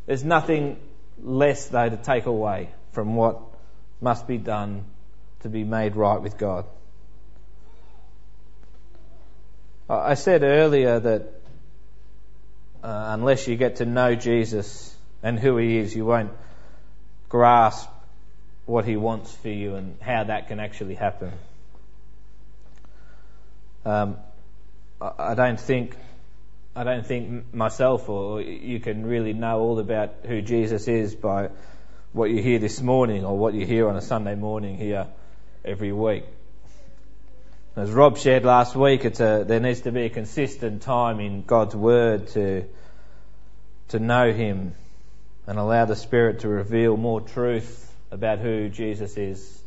There's 0.05 0.23
nothing 0.23 0.77
less, 1.19 1.67
though, 1.67 1.89
to 1.89 1.97
take 1.97 2.27
away 2.27 2.69
from 2.91 3.15
what 3.15 3.39
must 3.99 4.27
be 4.27 4.37
done 4.37 4.85
to 5.39 5.49
be 5.49 5.63
made 5.63 5.95
right 5.95 6.21
with 6.21 6.37
God. 6.37 6.65
I 9.89 10.13
said 10.13 10.43
earlier 10.43 10.99
that 10.99 11.23
uh, 12.83 13.05
unless 13.17 13.47
you 13.47 13.55
get 13.55 13.77
to 13.77 13.85
know 13.85 14.13
Jesus 14.13 14.95
and 15.23 15.39
who 15.39 15.57
He 15.57 15.77
is, 15.77 15.95
you 15.95 16.05
won't 16.05 16.31
grasp 17.29 17.89
what 18.67 18.85
He 18.85 18.95
wants 18.95 19.33
for 19.37 19.49
you 19.49 19.73
and 19.73 19.97
how 20.01 20.25
that 20.25 20.49
can 20.49 20.59
actually 20.59 20.95
happen. 20.95 21.31
Um, 23.85 24.17
I 25.01 25.33
don't 25.33 25.59
think 25.59 25.97
I 26.73 26.85
don't 26.85 27.05
think 27.05 27.53
myself 27.53 28.07
or 28.07 28.41
you 28.41 28.79
can 28.79 29.05
really 29.05 29.33
know 29.33 29.59
all 29.59 29.79
about 29.79 30.25
who 30.25 30.41
Jesus 30.41 30.87
is 30.87 31.13
by 31.13 31.49
what 32.13 32.29
you 32.29 32.41
hear 32.41 32.59
this 32.59 32.81
morning 32.81 33.25
or 33.25 33.37
what 33.37 33.53
you 33.53 33.65
hear 33.65 33.89
on 33.89 33.97
a 33.97 34.01
Sunday 34.01 34.35
morning 34.35 34.77
here 34.77 35.07
every 35.65 35.91
week. 35.91 36.23
As 37.75 37.91
Rob 37.91 38.17
shared 38.17 38.45
last 38.45 38.73
week, 38.73 39.03
a, 39.03 39.43
there 39.45 39.59
needs 39.59 39.81
to 39.81 39.91
be 39.91 40.03
a 40.03 40.09
consistent 40.09 40.81
time 40.81 41.19
in 41.19 41.41
God's 41.43 41.75
Word 41.75 42.27
to, 42.29 42.65
to 43.89 43.99
know 43.99 44.31
Him 44.31 44.73
and 45.47 45.59
allow 45.59 45.83
the 45.83 45.95
Spirit 45.97 46.39
to 46.39 46.47
reveal 46.47 46.95
more 46.95 47.19
truth 47.19 47.93
about 48.11 48.39
who 48.39 48.69
Jesus 48.69 49.17
is 49.17 49.61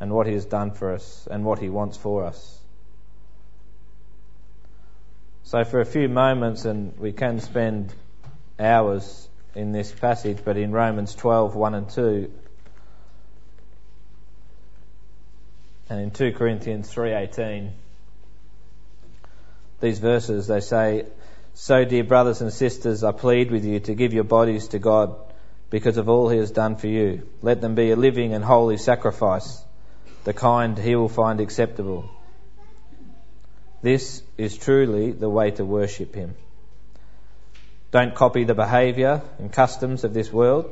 and 0.00 0.10
what 0.12 0.26
He 0.26 0.34
has 0.34 0.44
done 0.44 0.72
for 0.72 0.92
us 0.92 1.28
and 1.30 1.44
what 1.44 1.60
He 1.60 1.68
wants 1.68 1.96
for 1.96 2.24
us. 2.24 2.61
So, 5.44 5.64
for 5.64 5.80
a 5.80 5.84
few 5.84 6.08
moments, 6.08 6.64
and 6.64 6.96
we 6.98 7.12
can 7.12 7.40
spend 7.40 7.92
hours 8.58 9.28
in 9.54 9.72
this 9.72 9.92
passage, 9.92 10.38
but 10.44 10.56
in 10.56 10.72
Romans 10.72 11.14
12 11.14 11.54
1 11.54 11.74
and 11.74 11.90
2, 11.90 12.32
and 15.92 16.00
in 16.00 16.10
2 16.10 16.32
Corinthians 16.32 16.90
3:18 16.90 17.70
these 19.80 19.98
verses 19.98 20.46
they 20.46 20.60
say 20.60 21.04
so 21.52 21.84
dear 21.84 22.04
brothers 22.04 22.40
and 22.40 22.50
sisters 22.50 23.04
I 23.04 23.12
plead 23.12 23.50
with 23.50 23.64
you 23.66 23.80
to 23.80 23.94
give 23.94 24.14
your 24.14 24.24
bodies 24.24 24.68
to 24.68 24.78
God 24.78 25.14
because 25.68 25.98
of 25.98 26.08
all 26.08 26.30
he 26.30 26.38
has 26.38 26.50
done 26.50 26.76
for 26.76 26.86
you. 26.86 27.28
Let 27.42 27.60
them 27.60 27.74
be 27.74 27.90
a 27.90 27.96
living 27.96 28.32
and 28.32 28.42
holy 28.42 28.78
sacrifice 28.78 29.62
the 30.24 30.32
kind 30.32 30.78
he 30.78 30.96
will 30.96 31.10
find 31.10 31.40
acceptable 31.40 32.08
this 33.82 34.22
is 34.38 34.56
truly 34.56 35.12
the 35.12 35.28
way 35.28 35.50
to 35.52 35.64
worship 35.64 36.14
Him. 36.14 36.34
Don't 37.90 38.14
copy 38.14 38.44
the 38.44 38.54
behaviour 38.54 39.20
and 39.38 39.52
customs 39.52 40.04
of 40.04 40.14
this 40.14 40.32
world, 40.32 40.70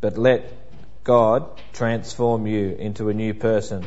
but 0.00 0.16
let 0.16 0.52
God 1.02 1.50
transform 1.72 2.46
you 2.46 2.76
into 2.78 3.08
a 3.08 3.14
new 3.14 3.34
person 3.34 3.86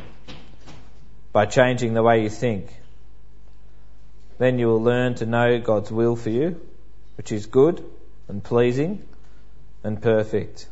by 1.32 1.46
changing 1.46 1.94
the 1.94 2.04
way 2.04 2.24
you 2.24 2.30
think. 2.30 2.68
Then 4.38 4.60
you 4.60 4.68
will 4.68 4.82
learn 4.82 5.16
to 5.16 5.26
know 5.26 5.60
God's 5.60 5.92
will 5.92 6.16
for 6.16 6.32
you, 6.32 6.60
which 7.16 7.32
is 7.32 7.46
good 7.46 7.84
and 8.28 8.44
pleasing 8.44 9.08
and 9.84 10.02
perfect. 10.02 10.68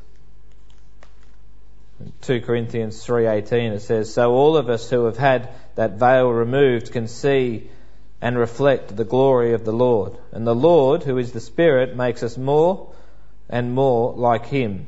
In 1.99 2.13
2 2.21 2.41
Corinthians 2.41 3.05
3:18 3.05 3.73
it 3.73 3.81
says, 3.81 4.13
"So 4.13 4.31
all 4.31 4.55
of 4.57 4.69
us 4.69 4.89
who 4.89 5.05
have 5.05 5.17
had 5.17 5.49
that 5.75 5.99
veil 5.99 6.29
removed 6.29 6.91
can 6.91 7.07
see 7.07 7.69
and 8.21 8.37
reflect 8.37 8.95
the 8.95 9.05
glory 9.05 9.53
of 9.53 9.65
the 9.65 9.71
Lord. 9.71 10.17
And 10.31 10.45
the 10.45 10.55
Lord, 10.55 11.03
who 11.03 11.17
is 11.17 11.31
the 11.31 11.39
Spirit, 11.39 11.95
makes 11.95 12.23
us 12.23 12.37
more 12.37 12.89
and 13.49 13.73
more 13.73 14.13
like 14.13 14.45
Him 14.45 14.87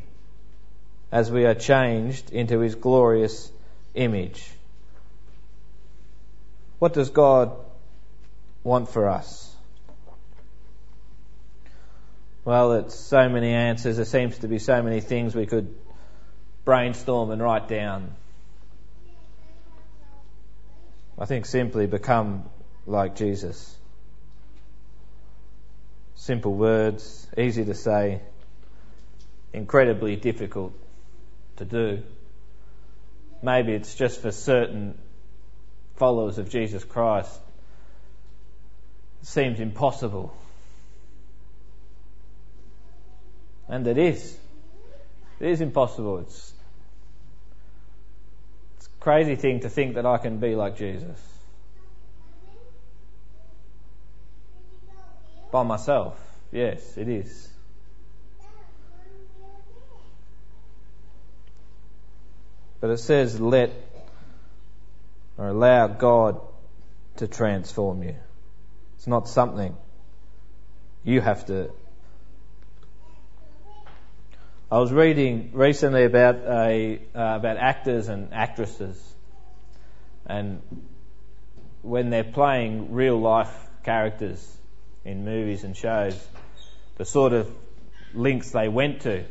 as 1.12 1.32
we 1.32 1.46
are 1.46 1.56
changed 1.56 2.32
into 2.32 2.60
His 2.60 2.76
glorious 2.76 3.52
image. 3.94 4.52
What 6.80 6.94
does 6.94 7.10
God 7.10 7.52
want 8.64 8.90
for 8.90 9.08
us? 9.08 9.48
Well, 12.44 12.74
it's 12.74 12.96
so 12.96 13.30
many 13.30 13.54
answers. 13.54 13.98
There 13.98 14.06
seems 14.06 14.40
to 14.40 14.48
be 14.48 14.58
so 14.58 14.82
many 14.82 15.00
things 15.00 15.36
we 15.36 15.46
could 15.46 15.74
brainstorm 16.66 17.32
and 17.32 17.42
write 17.42 17.68
down. 17.68 18.16
I 21.18 21.26
think 21.26 21.46
simply 21.46 21.88
become 21.88 22.50
like 22.86 23.16
Jesus. 23.16 23.78
Simple 26.16 26.54
words, 26.54 27.28
easy 27.38 27.66
to 27.66 27.74
say, 27.74 28.22
incredibly 29.54 30.16
difficult 30.16 30.74
to 31.58 31.66
do. 31.66 32.04
Maybe 33.44 33.74
it's 33.74 33.96
just 33.96 34.22
for 34.22 34.32
certain 34.32 34.98
followers 35.96 36.38
of 36.38 36.50
Jesus 36.50 36.84
Christ. 36.84 37.40
It 39.22 39.28
seems 39.28 39.60
impossible. 39.60 40.36
And 43.68 43.88
it 43.88 43.98
is. 43.98 44.38
It 45.40 45.50
is 45.50 45.62
impossible. 45.62 46.20
It's, 46.20 46.51
crazy 49.02 49.36
thing 49.36 49.60
to 49.62 49.70
think 49.70 49.96
that 49.96 50.06
I 50.06 50.18
can 50.18 50.38
be 50.38 50.56
like 50.56 50.78
Jesus. 50.78 51.20
By 55.52 55.64
myself. 55.64 56.18
Yes, 56.54 56.98
it 56.98 57.10
is. 57.10 57.50
But 62.80 62.92
it 62.92 62.98
says, 62.98 63.40
let 63.40 63.72
or 65.38 65.48
allow 65.48 65.88
God 65.88 66.40
to 67.18 67.28
transform 67.28 68.04
you. 68.04 68.16
It's 68.96 69.08
not 69.08 69.28
something 69.28 69.76
you 71.04 71.22
have 71.22 71.46
to. 71.48 71.72
I 74.72 74.80
was 74.80 74.94
reading 74.94 75.52
recently 75.52 76.06
about 76.06 76.36
a 76.36 77.02
uh, 77.14 77.36
about 77.36 77.58
actors 77.58 78.08
and 78.08 78.34
actresses, 78.34 78.98
and 80.26 80.62
when 81.82 82.10
they're 82.10 82.24
playing 82.24 82.94
real 82.94 83.20
life 83.20 83.54
characters, 83.84 84.40
in 85.04 85.26
movies 85.26 85.66
and 85.66 85.76
shows, 85.76 86.16
the 86.96 87.04
sort 87.04 87.34
of 87.34 87.54
links 88.14 88.52
they 88.52 88.70
went 88.70 89.02
to 89.02 89.26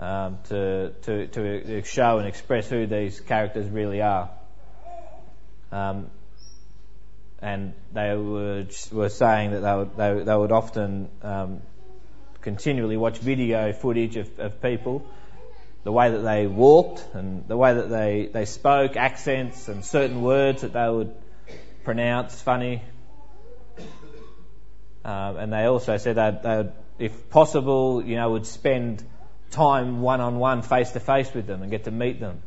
um, 0.00 0.38
to, 0.48 0.94
to, 1.02 1.26
to 1.26 1.84
show 1.84 2.16
and 2.16 2.26
express 2.26 2.70
who 2.70 2.86
these 2.86 3.20
characters 3.20 3.68
really 3.68 4.00
are. 4.00 4.30
Um, 5.70 6.10
and 7.40 7.74
they 7.92 8.16
were, 8.16 8.64
were 8.92 9.08
saying 9.10 9.50
that 9.50 9.60
they 9.60 9.74
would, 9.74 9.96
they, 9.96 10.24
they 10.24 10.36
would 10.36 10.52
often 10.52 11.10
um, 11.22 11.60
continually 12.42 12.96
watch 12.96 13.18
video 13.18 13.72
footage 13.72 14.16
of, 14.16 14.38
of 14.38 14.60
people, 14.60 15.06
the 15.84 15.92
way 15.92 16.10
that 16.10 16.20
they 16.20 16.46
walked 16.46 17.04
and 17.14 17.46
the 17.48 17.56
way 17.56 17.74
that 17.74 17.88
they, 17.88 18.28
they 18.32 18.44
spoke, 18.44 18.96
accents 18.96 19.68
and 19.68 19.84
certain 19.84 20.22
words 20.22 20.62
that 20.62 20.72
they 20.72 20.88
would 20.88 21.14
pronounce 21.84 22.40
funny, 22.40 22.82
um, 25.04 25.36
and 25.36 25.52
they 25.52 25.64
also 25.64 25.96
said 25.96 26.16
that 26.16 26.42
they 26.42 26.56
would, 26.56 26.72
if 26.98 27.30
possible, 27.30 28.04
you 28.04 28.16
know, 28.16 28.30
would 28.30 28.46
spend 28.46 29.02
time 29.50 30.00
one 30.00 30.20
on 30.20 30.38
one, 30.38 30.62
face 30.62 30.90
to 30.92 31.00
face 31.00 31.32
with 31.34 31.46
them 31.46 31.62
and 31.62 31.70
get 31.70 31.84
to 31.84 31.90
meet 31.90 32.20
them. 32.20 32.42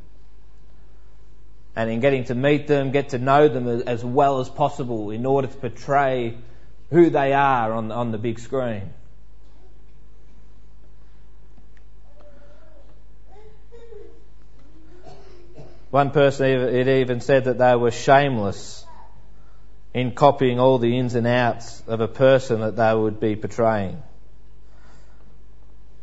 And 1.76 1.90
in 1.90 2.00
getting 2.00 2.24
to 2.26 2.36
meet 2.36 2.68
them, 2.68 2.92
get 2.92 3.10
to 3.10 3.18
know 3.18 3.50
them 3.50 3.68
as 3.86 4.04
well 4.04 4.40
as 4.40 4.48
possible 4.48 5.12
in 5.12 5.26
order 5.26 5.48
to 5.48 5.56
portray 5.56 6.38
who 6.90 7.10
they 7.10 7.34
are 7.34 7.74
on, 7.74 7.92
on 7.92 8.12
the 8.12 8.18
big 8.18 8.40
screen. 8.40 8.94
One 15.96 16.12
person, 16.12 16.48
it 16.48 16.90
even 16.90 17.22
said 17.22 17.46
that 17.46 17.58
they 17.58 17.74
were 17.74 17.90
shameless 17.90 18.86
in 19.94 20.12
copying 20.12 20.60
all 20.60 20.78
the 20.78 20.98
ins 20.98 21.16
and 21.16 21.26
outs 21.26 21.82
of 21.88 22.02
a 22.02 22.08
person 22.10 22.60
that 22.60 22.76
they 22.76 22.94
would 22.94 23.22
be 23.22 23.38
portraying. 23.38 24.04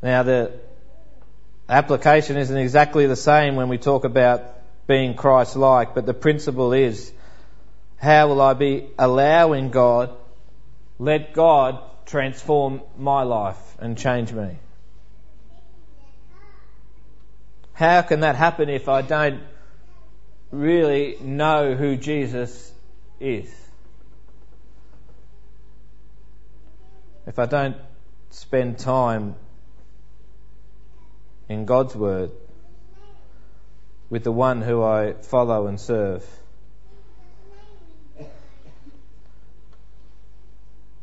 Now, 0.03 0.23
the 0.23 0.53
application 1.69 2.39
isn't 2.39 2.57
exactly 2.57 3.07
the 3.07 3.17
same 3.17 3.55
when 3.55 3.69
we 3.69 3.77
talk 3.77 4.05
about 4.05 4.43
being 4.87 5.15
Christ 5.15 5.57
like, 5.57 5.95
but 5.95 6.07
the 6.07 6.15
principle 6.15 6.73
is 6.73 7.13
how 7.99 8.29
will 8.29 8.41
I 8.41 8.55
be 8.55 8.89
allowing 8.99 9.69
God, 9.69 10.09
let 10.99 11.35
God 11.35 11.81
transform 12.07 12.81
my 12.97 13.25
life 13.25 13.77
and 13.79 13.99
change 13.99 14.33
me? 14.33 14.57
How 17.75 18.01
can 18.01 18.21
that 18.21 18.37
happen 18.37 18.71
if 18.71 18.89
I 18.89 19.03
don't 19.03 19.52
really 20.53 21.17
know 21.21 21.75
who 21.75 21.97
Jesus 21.97 22.73
is? 23.19 23.53
if 27.27 27.39
I 27.39 27.47
don't 27.47 27.77
spend 28.31 28.79
time 28.79 29.35
in 31.49 31.65
God's 31.65 31.95
Word 31.95 32.31
with 34.11 34.25
the 34.25 34.33
one 34.33 34.61
who 34.61 34.83
I 34.83 35.15
follow 35.15 35.67
and 35.67 35.81
serve, 35.81 36.25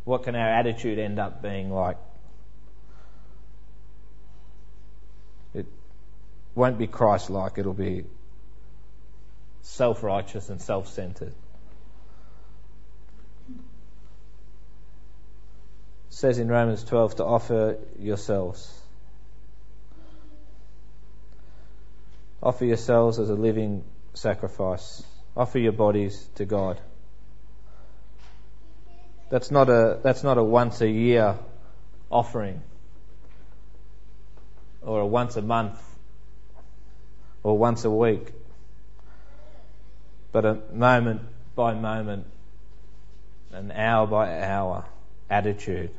what 0.03 0.23
can 0.23 0.35
our 0.35 0.49
attitude 0.49 0.99
end 0.99 1.19
up 1.19 1.41
being 1.41 1.71
like? 1.71 1.97
It 5.53 5.65
won't 6.53 6.77
be 6.77 6.87
Christ 6.87 7.29
like, 7.29 7.57
it'll 7.57 7.73
be 7.73 8.05
self 9.61 10.03
righteous 10.03 10.49
and 10.49 10.61
self 10.61 10.87
centered. 10.87 11.33
says 16.19 16.37
in 16.37 16.49
Romans 16.49 16.83
12 16.83 17.15
to 17.15 17.23
offer 17.23 17.77
yourselves. 17.97 18.77
Offer 22.43 22.65
yourselves 22.65 23.19
as 23.19 23.29
a 23.29 23.35
living 23.35 23.85
sacrifice. 24.15 25.01
Offer 25.37 25.59
your 25.59 25.71
bodies 25.71 26.27
to 26.35 26.43
God. 26.43 26.77
That's 29.29 29.49
not 29.49 29.69
a, 29.69 29.99
that's 30.03 30.21
not 30.21 30.37
a 30.37 30.43
once 30.43 30.81
a 30.81 30.89
year 30.89 31.37
offering 32.09 32.63
or 34.81 34.99
a 34.99 35.07
once 35.07 35.37
a 35.37 35.41
month 35.41 35.79
or 37.43 37.57
once 37.57 37.85
a 37.85 37.91
week, 37.91 38.33
but 40.31 40.45
a 40.45 40.59
moment 40.71 41.21
by 41.55 41.73
moment, 41.73 42.25
an 43.51 43.71
hour 43.71 44.07
by 44.07 44.41
hour 44.41 44.85
attitude. 45.29 45.91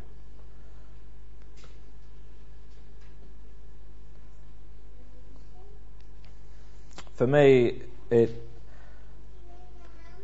for 7.20 7.26
me, 7.26 7.82
it 8.08 8.34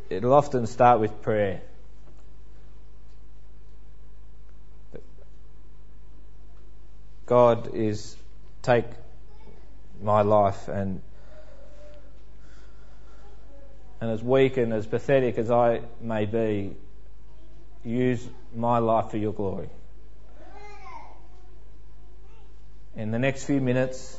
it'll 0.09 0.33
often 0.33 0.65
start 0.65 0.99
with 0.99 1.21
prayer. 1.21 1.61
God 7.27 7.75
is 7.75 8.17
take 8.63 8.87
my 10.01 10.23
life 10.23 10.67
and 10.69 11.01
and 13.99 14.11
as 14.11 14.21
weak 14.21 14.57
and 14.57 14.73
as 14.73 14.85
pathetic 14.85 15.37
as 15.37 15.49
I 15.49 15.81
may 16.01 16.25
be, 16.25 16.75
use 17.83 18.25
my 18.55 18.79
life 18.79 19.11
for 19.11 19.17
your 19.17 19.33
glory. 19.33 19.69
In 22.95 23.11
the 23.11 23.19
next 23.19 23.45
few 23.45 23.61
minutes, 23.61 24.17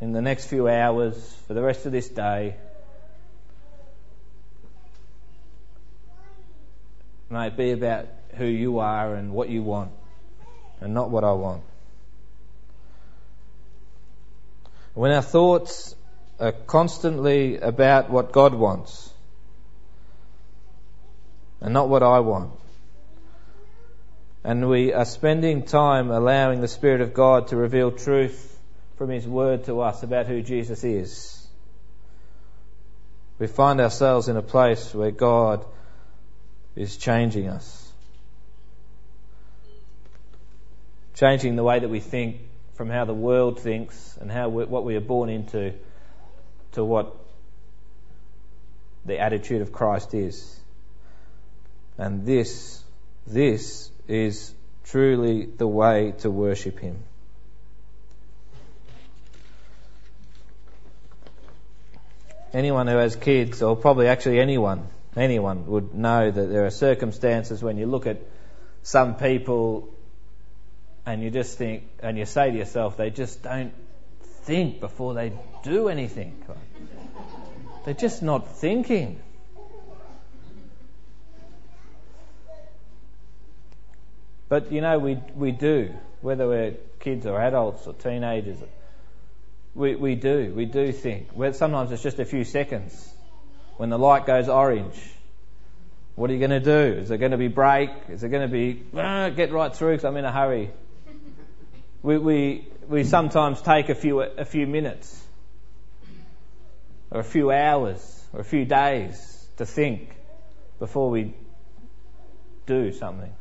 in 0.00 0.12
the 0.12 0.22
next 0.22 0.46
few 0.46 0.68
hours, 0.68 1.36
for 1.46 1.54
the 1.54 1.62
rest 1.62 1.86
of 1.86 1.92
this 1.92 2.08
day, 2.08 2.56
may 7.28 7.48
it 7.48 7.56
be 7.56 7.72
about 7.72 8.06
who 8.36 8.46
you 8.46 8.78
are 8.78 9.14
and 9.14 9.32
what 9.32 9.48
you 9.50 9.62
want, 9.62 9.92
and 10.80 10.94
not 10.94 11.10
what 11.10 11.24
I 11.24 11.32
want. 11.32 11.62
When 14.94 15.12
our 15.12 15.22
thoughts 15.22 15.94
are 16.40 16.52
constantly 16.52 17.58
about 17.58 18.10
what 18.10 18.32
God 18.32 18.54
wants, 18.54 19.12
and 21.60 21.74
not 21.74 21.88
what 21.88 22.02
I 22.02 22.20
want, 22.20 22.52
and 24.42 24.68
we 24.68 24.94
are 24.94 25.04
spending 25.04 25.64
time 25.64 26.10
allowing 26.10 26.62
the 26.62 26.68
Spirit 26.68 27.02
of 27.02 27.12
God 27.12 27.48
to 27.48 27.56
reveal 27.56 27.92
truth 27.92 28.58
from 28.96 29.10
His 29.10 29.26
Word 29.26 29.64
to 29.64 29.80
us 29.80 30.02
about 30.02 30.26
who 30.26 30.40
Jesus 30.40 30.82
is, 30.82 31.46
we 33.38 33.46
find 33.46 33.80
ourselves 33.80 34.28
in 34.28 34.36
a 34.36 34.42
place 34.42 34.94
where 34.94 35.10
God 35.10 35.64
is 36.76 36.96
changing 36.96 37.48
us. 37.48 37.92
Changing 41.14 41.56
the 41.56 41.62
way 41.62 41.78
that 41.78 41.88
we 41.88 42.00
think 42.00 42.36
from 42.74 42.88
how 42.88 43.04
the 43.04 43.14
world 43.14 43.60
thinks 43.60 44.16
and 44.20 44.30
how 44.30 44.48
what 44.48 44.84
we 44.84 44.96
are 44.96 45.00
born 45.00 45.28
into 45.28 45.74
to 46.72 46.84
what 46.84 47.16
the 49.04 49.18
attitude 49.18 49.62
of 49.62 49.72
Christ 49.72 50.14
is. 50.14 50.58
And 51.98 52.24
this, 52.24 52.82
this 53.26 53.90
is 54.08 54.54
truly 54.84 55.46
the 55.46 55.66
way 55.66 56.14
to 56.18 56.30
worship 56.30 56.78
Him. 56.78 57.02
Anyone 62.52 62.88
who 62.88 62.96
has 62.96 63.14
kids, 63.14 63.62
or 63.62 63.76
probably 63.76 64.08
actually 64.08 64.40
anyone, 64.40 64.88
anyone 65.16 65.66
would 65.66 65.94
know 65.94 66.30
that 66.30 66.46
there 66.46 66.66
are 66.66 66.70
circumstances 66.70 67.62
when 67.62 67.76
you 67.76 67.86
look 67.86 68.06
at 68.06 68.18
some 68.82 69.14
people 69.14 69.88
and 71.06 71.22
you 71.22 71.30
just 71.30 71.56
think, 71.58 71.84
and 72.02 72.18
you 72.18 72.26
say 72.26 72.50
to 72.50 72.56
yourself, 72.56 72.96
they 72.96 73.10
just 73.10 73.42
don't 73.42 73.72
think 74.42 74.80
before 74.80 75.14
they 75.14 75.32
do 75.62 75.88
anything. 75.88 76.42
They're 77.84 77.94
just 77.94 78.22
not 78.22 78.56
thinking. 78.56 79.20
But 84.48 84.72
you 84.72 84.80
know, 84.80 84.98
we, 84.98 85.18
we 85.36 85.52
do, 85.52 85.94
whether 86.20 86.48
we're 86.48 86.74
kids 86.98 87.24
or 87.24 87.40
adults 87.40 87.86
or 87.86 87.94
teenagers, 87.94 88.58
we, 89.74 89.94
we 89.94 90.16
do, 90.16 90.52
we 90.54 90.64
do 90.64 90.92
think. 90.92 91.28
Sometimes 91.52 91.92
it's 91.92 92.02
just 92.02 92.18
a 92.18 92.24
few 92.24 92.44
seconds. 92.44 93.08
When 93.76 93.88
the 93.88 93.98
light 93.98 94.26
goes 94.26 94.48
orange, 94.48 95.00
what 96.16 96.28
are 96.28 96.32
you 96.34 96.40
going 96.40 96.50
to 96.50 96.60
do? 96.60 96.98
Is 96.98 97.08
there 97.08 97.16
going 97.16 97.30
to 97.30 97.38
be 97.38 97.48
break? 97.48 97.90
Is 98.08 98.20
there 98.20 98.28
going 98.28 98.42
to 98.42 98.52
be, 98.52 98.82
ah, 98.94 99.30
get 99.30 99.52
right 99.52 99.74
through 99.74 99.92
because 99.92 100.04
I'm 100.04 100.16
in 100.16 100.24
a 100.24 100.32
hurry? 100.32 100.70
We, 102.02 102.18
we, 102.18 102.68
we 102.88 103.04
sometimes 103.04 103.62
take 103.62 103.88
a 103.88 103.94
few, 103.94 104.20
a 104.20 104.44
few 104.44 104.66
minutes 104.66 105.20
or 107.10 107.20
a 107.20 107.24
few 107.24 107.50
hours 107.50 108.24
or 108.32 108.40
a 108.40 108.44
few 108.44 108.64
days 108.64 109.48
to 109.56 109.66
think 109.66 110.14
before 110.78 111.10
we 111.10 111.34
do 112.66 112.92
something. 112.92 113.32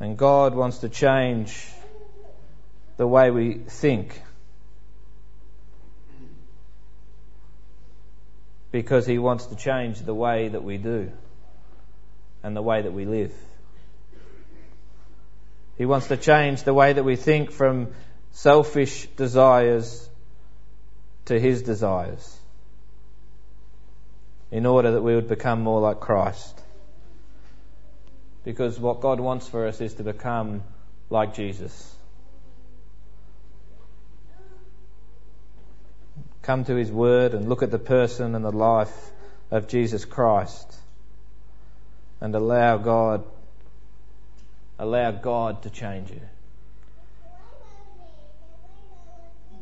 And 0.00 0.16
God 0.16 0.54
wants 0.54 0.78
to 0.78 0.88
change 0.88 1.68
the 2.96 3.06
way 3.06 3.30
we 3.30 3.54
think. 3.54 4.20
Because 8.72 9.06
He 9.06 9.18
wants 9.18 9.46
to 9.46 9.56
change 9.56 10.00
the 10.00 10.14
way 10.14 10.48
that 10.48 10.64
we 10.64 10.78
do 10.78 11.12
and 12.42 12.56
the 12.56 12.62
way 12.62 12.82
that 12.82 12.92
we 12.92 13.04
live. 13.04 13.34
He 15.76 15.84
wants 15.84 16.08
to 16.08 16.16
change 16.16 16.62
the 16.62 16.74
way 16.74 16.92
that 16.92 17.04
we 17.04 17.16
think 17.16 17.50
from 17.52 17.88
selfish 18.32 19.06
desires 19.16 20.08
to 21.26 21.38
His 21.38 21.62
desires 21.62 22.38
in 24.50 24.66
order 24.66 24.92
that 24.92 25.02
we 25.02 25.14
would 25.14 25.28
become 25.28 25.62
more 25.62 25.80
like 25.80 26.00
Christ. 26.00 26.60
Because 28.44 28.78
what 28.78 29.00
God 29.00 29.20
wants 29.20 29.46
for 29.46 29.66
us 29.66 29.80
is 29.80 29.94
to 29.94 30.02
become 30.02 30.62
like 31.08 31.34
Jesus. 31.34 31.96
Come 36.42 36.64
to 36.64 36.74
His 36.74 36.90
Word 36.90 37.34
and 37.34 37.48
look 37.48 37.62
at 37.62 37.70
the 37.70 37.78
person 37.78 38.34
and 38.34 38.44
the 38.44 38.50
life 38.50 39.10
of 39.50 39.68
Jesus 39.68 40.04
Christ 40.04 40.74
and 42.20 42.34
allow 42.34 42.76
God 42.76 43.24
allow 44.78 45.10
God 45.10 45.62
to 45.62 45.70
change 45.70 46.10
you. 46.10 46.22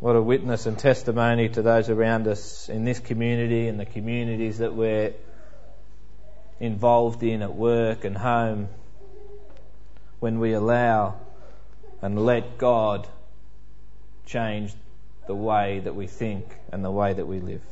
What 0.00 0.14
a 0.14 0.22
witness 0.22 0.66
and 0.66 0.78
testimony 0.78 1.48
to 1.48 1.62
those 1.62 1.90
around 1.90 2.28
us 2.28 2.68
in 2.68 2.84
this 2.84 3.00
community 3.00 3.66
and 3.66 3.80
the 3.80 3.84
communities 3.84 4.58
that 4.58 4.72
we're 4.72 5.12
involved 6.61 7.24
in 7.24 7.42
at 7.42 7.52
work 7.52 8.04
and 8.04 8.16
home 8.16 8.68
when 10.20 10.38
we 10.38 10.52
allow 10.52 11.16
and 12.00 12.24
let 12.24 12.58
God 12.58 13.08
change 14.24 14.72
the 15.26 15.34
way 15.34 15.80
that 15.80 15.96
we 15.96 16.06
think 16.06 16.46
and 16.70 16.84
the 16.84 16.92
way 16.92 17.12
that 17.12 17.26
we 17.26 17.40
live. 17.40 17.62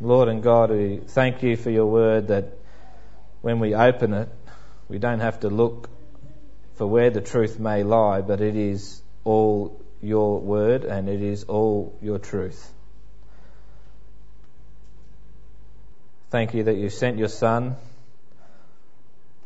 Lord 0.00 0.28
and 0.28 0.44
God, 0.44 0.70
we 0.70 0.98
thank 0.98 1.42
you 1.42 1.56
for 1.56 1.70
your 1.70 1.86
word 1.86 2.28
that 2.28 2.56
when 3.40 3.58
we 3.58 3.74
open 3.74 4.14
it, 4.14 4.28
we 4.88 5.00
don't 5.00 5.18
have 5.18 5.40
to 5.40 5.48
look 5.48 5.90
for 6.78 6.86
where 6.86 7.10
the 7.10 7.20
truth 7.20 7.58
may 7.58 7.82
lie, 7.82 8.20
but 8.20 8.40
it 8.40 8.54
is 8.54 9.02
all 9.24 9.84
your 10.00 10.38
word 10.38 10.84
and 10.84 11.08
it 11.08 11.20
is 11.20 11.42
all 11.44 11.98
your 12.00 12.20
truth. 12.20 12.72
Thank 16.30 16.54
you 16.54 16.62
that 16.64 16.76
you 16.76 16.88
sent 16.88 17.18
your 17.18 17.28
Son 17.28 17.74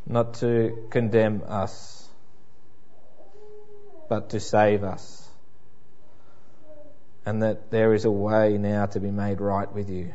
not 0.06 0.34
to 0.34 0.86
condemn 0.90 1.42
us, 1.48 2.06
but 4.10 4.30
to 4.30 4.40
save 4.40 4.84
us. 4.84 5.26
And 7.24 7.42
that 7.42 7.70
there 7.70 7.94
is 7.94 8.04
a 8.04 8.10
way 8.10 8.58
now 8.58 8.84
to 8.86 9.00
be 9.00 9.10
made 9.10 9.40
right 9.40 9.72
with 9.72 9.88
you, 9.88 10.12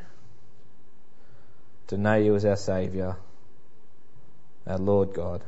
to 1.88 1.98
know 1.98 2.16
you 2.16 2.36
as 2.36 2.46
our 2.46 2.58
Saviour, 2.58 3.18
our 4.68 4.78
Lord 4.78 5.16
God. 5.16 5.42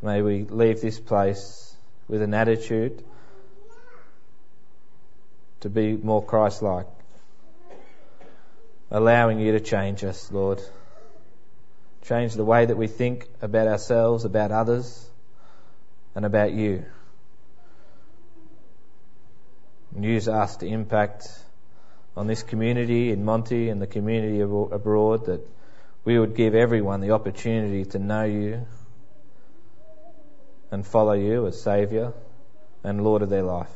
May 0.00 0.22
we 0.22 0.44
leave 0.44 0.80
this 0.80 1.00
place 1.00 1.76
with 2.06 2.22
an 2.22 2.32
attitude 2.32 3.02
to 5.60 5.68
be 5.68 5.96
more 5.96 6.22
Christ 6.24 6.62
like. 6.62 6.86
Allowing 8.92 9.40
you 9.40 9.52
to 9.52 9.60
change 9.60 10.04
us, 10.04 10.30
Lord. 10.30 10.62
Change 12.04 12.34
the 12.34 12.44
way 12.44 12.64
that 12.64 12.76
we 12.76 12.86
think 12.86 13.26
about 13.42 13.66
ourselves, 13.66 14.24
about 14.24 14.52
others, 14.52 15.10
and 16.14 16.24
about 16.24 16.52
you. 16.52 16.84
And 19.94 20.04
use 20.04 20.28
us 20.28 20.58
to 20.58 20.66
impact 20.66 21.26
on 22.16 22.28
this 22.28 22.44
community 22.44 23.10
in 23.10 23.24
Monty 23.24 23.68
and 23.68 23.82
the 23.82 23.86
community 23.88 24.40
abroad 24.40 25.26
that 25.26 25.40
we 26.04 26.18
would 26.18 26.36
give 26.36 26.54
everyone 26.54 27.00
the 27.00 27.10
opportunity 27.10 27.84
to 27.86 27.98
know 27.98 28.22
you 28.22 28.66
and 30.70 30.86
follow 30.86 31.12
you 31.12 31.46
as 31.46 31.60
Saviour 31.60 32.14
and 32.84 33.02
Lord 33.02 33.22
of 33.22 33.30
their 33.30 33.42
life. 33.42 33.70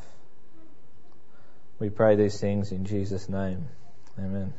We 1.79 1.89
pray 1.89 2.15
these 2.15 2.39
things 2.39 2.71
in 2.71 2.85
Jesus' 2.85 3.27
name. 3.27 3.67
Amen. 4.17 4.53